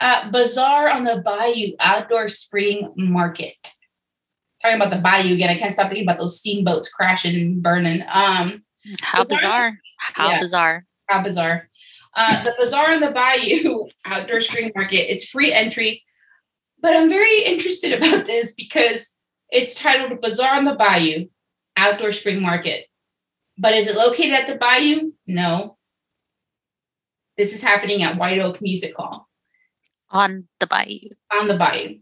[0.00, 3.54] Uh, Bazaar on the Bayou Outdoor Spring Market
[4.66, 5.50] talking about the bayou again.
[5.50, 8.02] I can't stop thinking about those steamboats crashing and burning.
[8.12, 8.64] Um,
[9.00, 9.78] how bizarre!
[9.98, 10.84] How yeah, bizarre!
[11.08, 11.68] How bizarre!
[12.16, 15.10] Uh, the bazaar on the bayou outdoor spring market.
[15.12, 16.02] It's free entry,
[16.80, 19.16] but I'm very interested about this because
[19.50, 21.26] it's titled Bazaar on the Bayou
[21.76, 22.86] Outdoor Spring Market.
[23.58, 25.12] But is it located at the bayou?
[25.26, 25.78] No.
[27.36, 29.28] This is happening at White Oak Music Hall.
[30.10, 31.08] On the bayou.
[31.34, 31.98] On the bayou.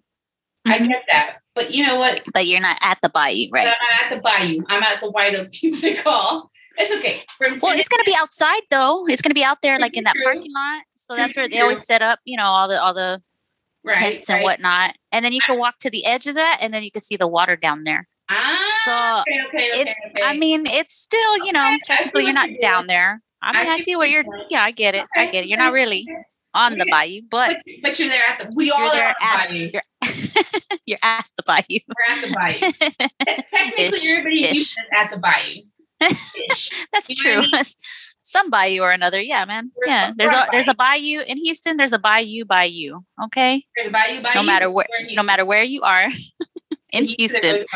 [0.66, 0.72] Mm-hmm.
[0.72, 1.36] I get that.
[1.54, 2.22] But you know what?
[2.32, 3.68] But you're not at the bayou, right?
[3.68, 4.64] I'm not at the bayou.
[4.68, 6.50] I'm at the White Oak Music Hall.
[6.76, 7.22] It's okay.
[7.38, 9.06] From well, it's gonna be outside though.
[9.06, 10.82] It's gonna be out there, like in that parking lot.
[10.96, 13.22] So that's where they always set up, you know, all the all the
[13.84, 14.44] right, tents and right.
[14.44, 14.94] whatnot.
[15.12, 17.16] And then you can walk to the edge of that, and then you can see
[17.16, 18.08] the water down there.
[18.30, 19.98] Ah, so okay, okay, it's.
[20.06, 20.22] Okay.
[20.22, 23.20] I mean, it's still, you know, technically you're not down there.
[23.42, 24.24] I mean, I, I see what you're.
[24.48, 25.06] Yeah, I get it.
[25.16, 25.48] I get it.
[25.48, 26.06] You're not really
[26.54, 28.52] on the bayou, but but, but you're there at the.
[28.54, 29.70] We all are at, the bayou.
[29.72, 30.12] You're,
[30.86, 31.80] you're, at the bayou.
[31.88, 33.08] We're at the bayou.
[33.46, 34.10] Technically, Ish.
[34.10, 34.76] everybody Ish.
[34.78, 35.62] at the bayou.
[36.92, 37.38] That's you true.
[37.38, 37.64] I mean?
[38.26, 39.70] Some bayou or another, yeah, man.
[39.76, 41.76] We're, yeah, there's a, a there's a bayou in Houston.
[41.76, 43.00] There's a bayou bayou.
[43.24, 43.66] Okay.
[43.76, 44.34] There's a bayou bayou.
[44.34, 46.08] No matter where, no matter where you are
[46.90, 47.66] in Houston,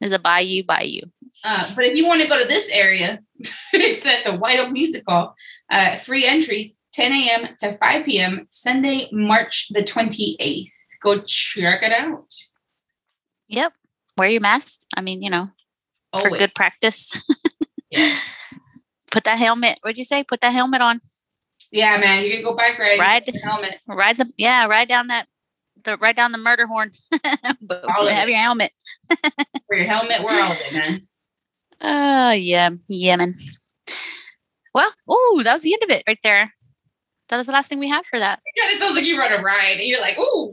[0.00, 1.02] there's a bayou bayou.
[1.44, 3.20] Uh, but if you want to go to this area,
[3.74, 5.34] it's at the White Oak Music Hall.
[5.70, 6.74] Uh, free entry.
[6.94, 7.48] 10 a.m.
[7.58, 8.46] to 5 p.m.
[8.50, 10.68] Sunday, March the 28th.
[11.02, 12.34] Go check it out.
[13.48, 13.72] Yep.
[14.16, 14.80] Wear your mask.
[14.94, 15.48] I mean, you know,
[16.12, 16.32] Always.
[16.32, 17.18] for good practice.
[17.90, 18.16] yeah.
[19.12, 19.78] Put that helmet.
[19.82, 20.24] What'd you say?
[20.24, 21.00] Put that helmet on.
[21.70, 22.24] Yeah, man.
[22.24, 22.98] You're gonna go bike ride.
[22.98, 23.78] Ride the helmet.
[23.86, 24.66] Ride the yeah.
[24.66, 25.28] Ride down that.
[25.84, 26.90] The ride down the murder horn.
[27.62, 28.72] but have your helmet.
[29.66, 31.02] for your helmet, we're all it, man.
[31.84, 33.34] Oh uh, yeah, yeah, man.
[34.72, 36.52] Well, oh, that was the end of it right there
[37.32, 38.40] that is the last thing we have for that.
[38.56, 40.50] Yeah, it sounds like you run a ride and you're like, ooh.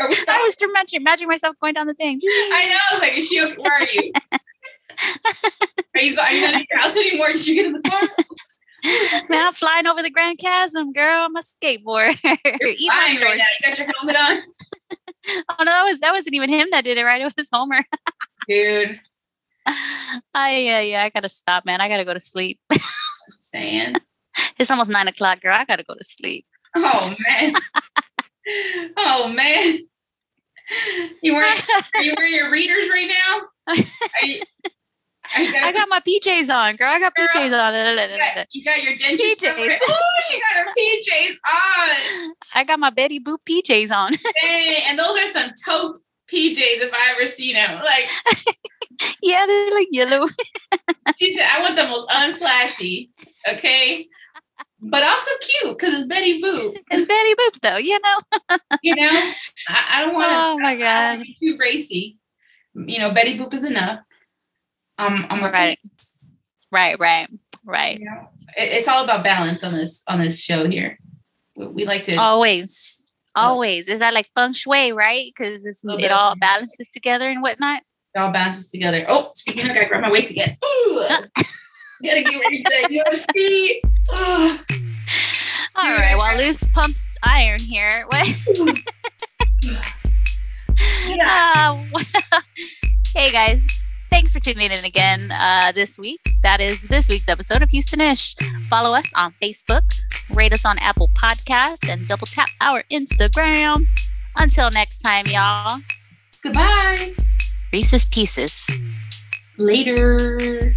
[0.00, 0.06] I
[0.42, 2.20] was imagining, imagining myself going down the thing.
[2.24, 2.98] I know.
[2.98, 4.12] Like, is she, where are you?
[5.94, 7.32] Are you, are you not at your house anymore?
[7.32, 8.02] Did you get in the car?
[9.28, 11.26] Man, I'm flying over the Grand Chasm, girl.
[11.26, 12.16] I'm a skateboard.
[12.24, 13.44] You're flying right now.
[13.60, 14.42] You got your helmet on.
[15.50, 17.20] oh no, that was that wasn't even him that did it, right?
[17.20, 17.84] It was Homer.
[18.48, 19.00] Dude.
[19.66, 21.80] I yeah, yeah, I gotta stop, man.
[21.80, 22.58] I gotta go to sleep.
[23.38, 23.96] saying.
[24.58, 25.56] It's almost nine o'clock, girl.
[25.56, 26.46] I gotta go to sleep.
[26.74, 27.54] Oh man.
[28.96, 29.78] oh man.
[31.22, 31.60] You wearing
[32.00, 33.74] you wearing your readers right now?
[34.22, 34.40] You,
[35.36, 36.88] I got my PJs on, girl.
[36.88, 37.74] I got girl, PJs on.
[37.74, 39.78] You got, you got your dentist PJs.
[39.88, 42.34] Oh, you got her PJs on.
[42.54, 44.12] I got my Betty Boop PJs on.
[44.42, 45.96] Dang, and those are some taupe
[46.32, 47.82] PJs if I ever seen them.
[47.82, 48.08] Like,
[49.22, 50.26] yeah, they're like yellow.
[51.18, 53.10] she said, "I want the most unflashy."
[53.48, 54.06] Okay,
[54.80, 56.76] but also cute because it's Betty Boop.
[56.90, 57.76] It's Betty Boop, though.
[57.78, 58.58] You know.
[58.82, 59.32] you know,
[59.68, 60.36] I, I don't want to.
[60.36, 62.18] Oh my god, too racy.
[62.74, 64.00] You know, Betty Boop is enough.
[65.00, 65.78] Um, I'm right,
[66.70, 67.28] right, right,
[67.64, 67.98] right.
[67.98, 70.98] You know, it, it's all about balance on this on this show here.
[71.56, 73.88] We, we like to always, always.
[73.88, 75.32] Is that like feng shui, right?
[75.34, 77.82] Because it all balances together and whatnot.
[78.14, 79.06] It all balances together.
[79.08, 80.58] Oh, speaking of, I gotta grab my weights again.
[80.64, 81.02] Ooh.
[82.04, 83.80] gotta get ready for that UFC.
[85.76, 86.16] All right.
[86.16, 88.06] Well, loose pumps iron here.
[88.10, 88.28] What?
[91.08, 91.52] yeah.
[91.54, 92.40] Uh,
[93.14, 93.64] hey guys,
[94.10, 96.20] Thanks for tuning in again uh, this week.
[96.42, 98.34] That is this week's episode of Houstonish.
[98.68, 99.82] Follow us on Facebook,
[100.34, 103.86] rate us on Apple Podcasts, and double tap our Instagram.
[104.36, 105.80] Until next time, y'all.
[106.42, 107.14] Goodbye.
[107.72, 108.68] Reese's Pieces.
[109.56, 110.74] Later.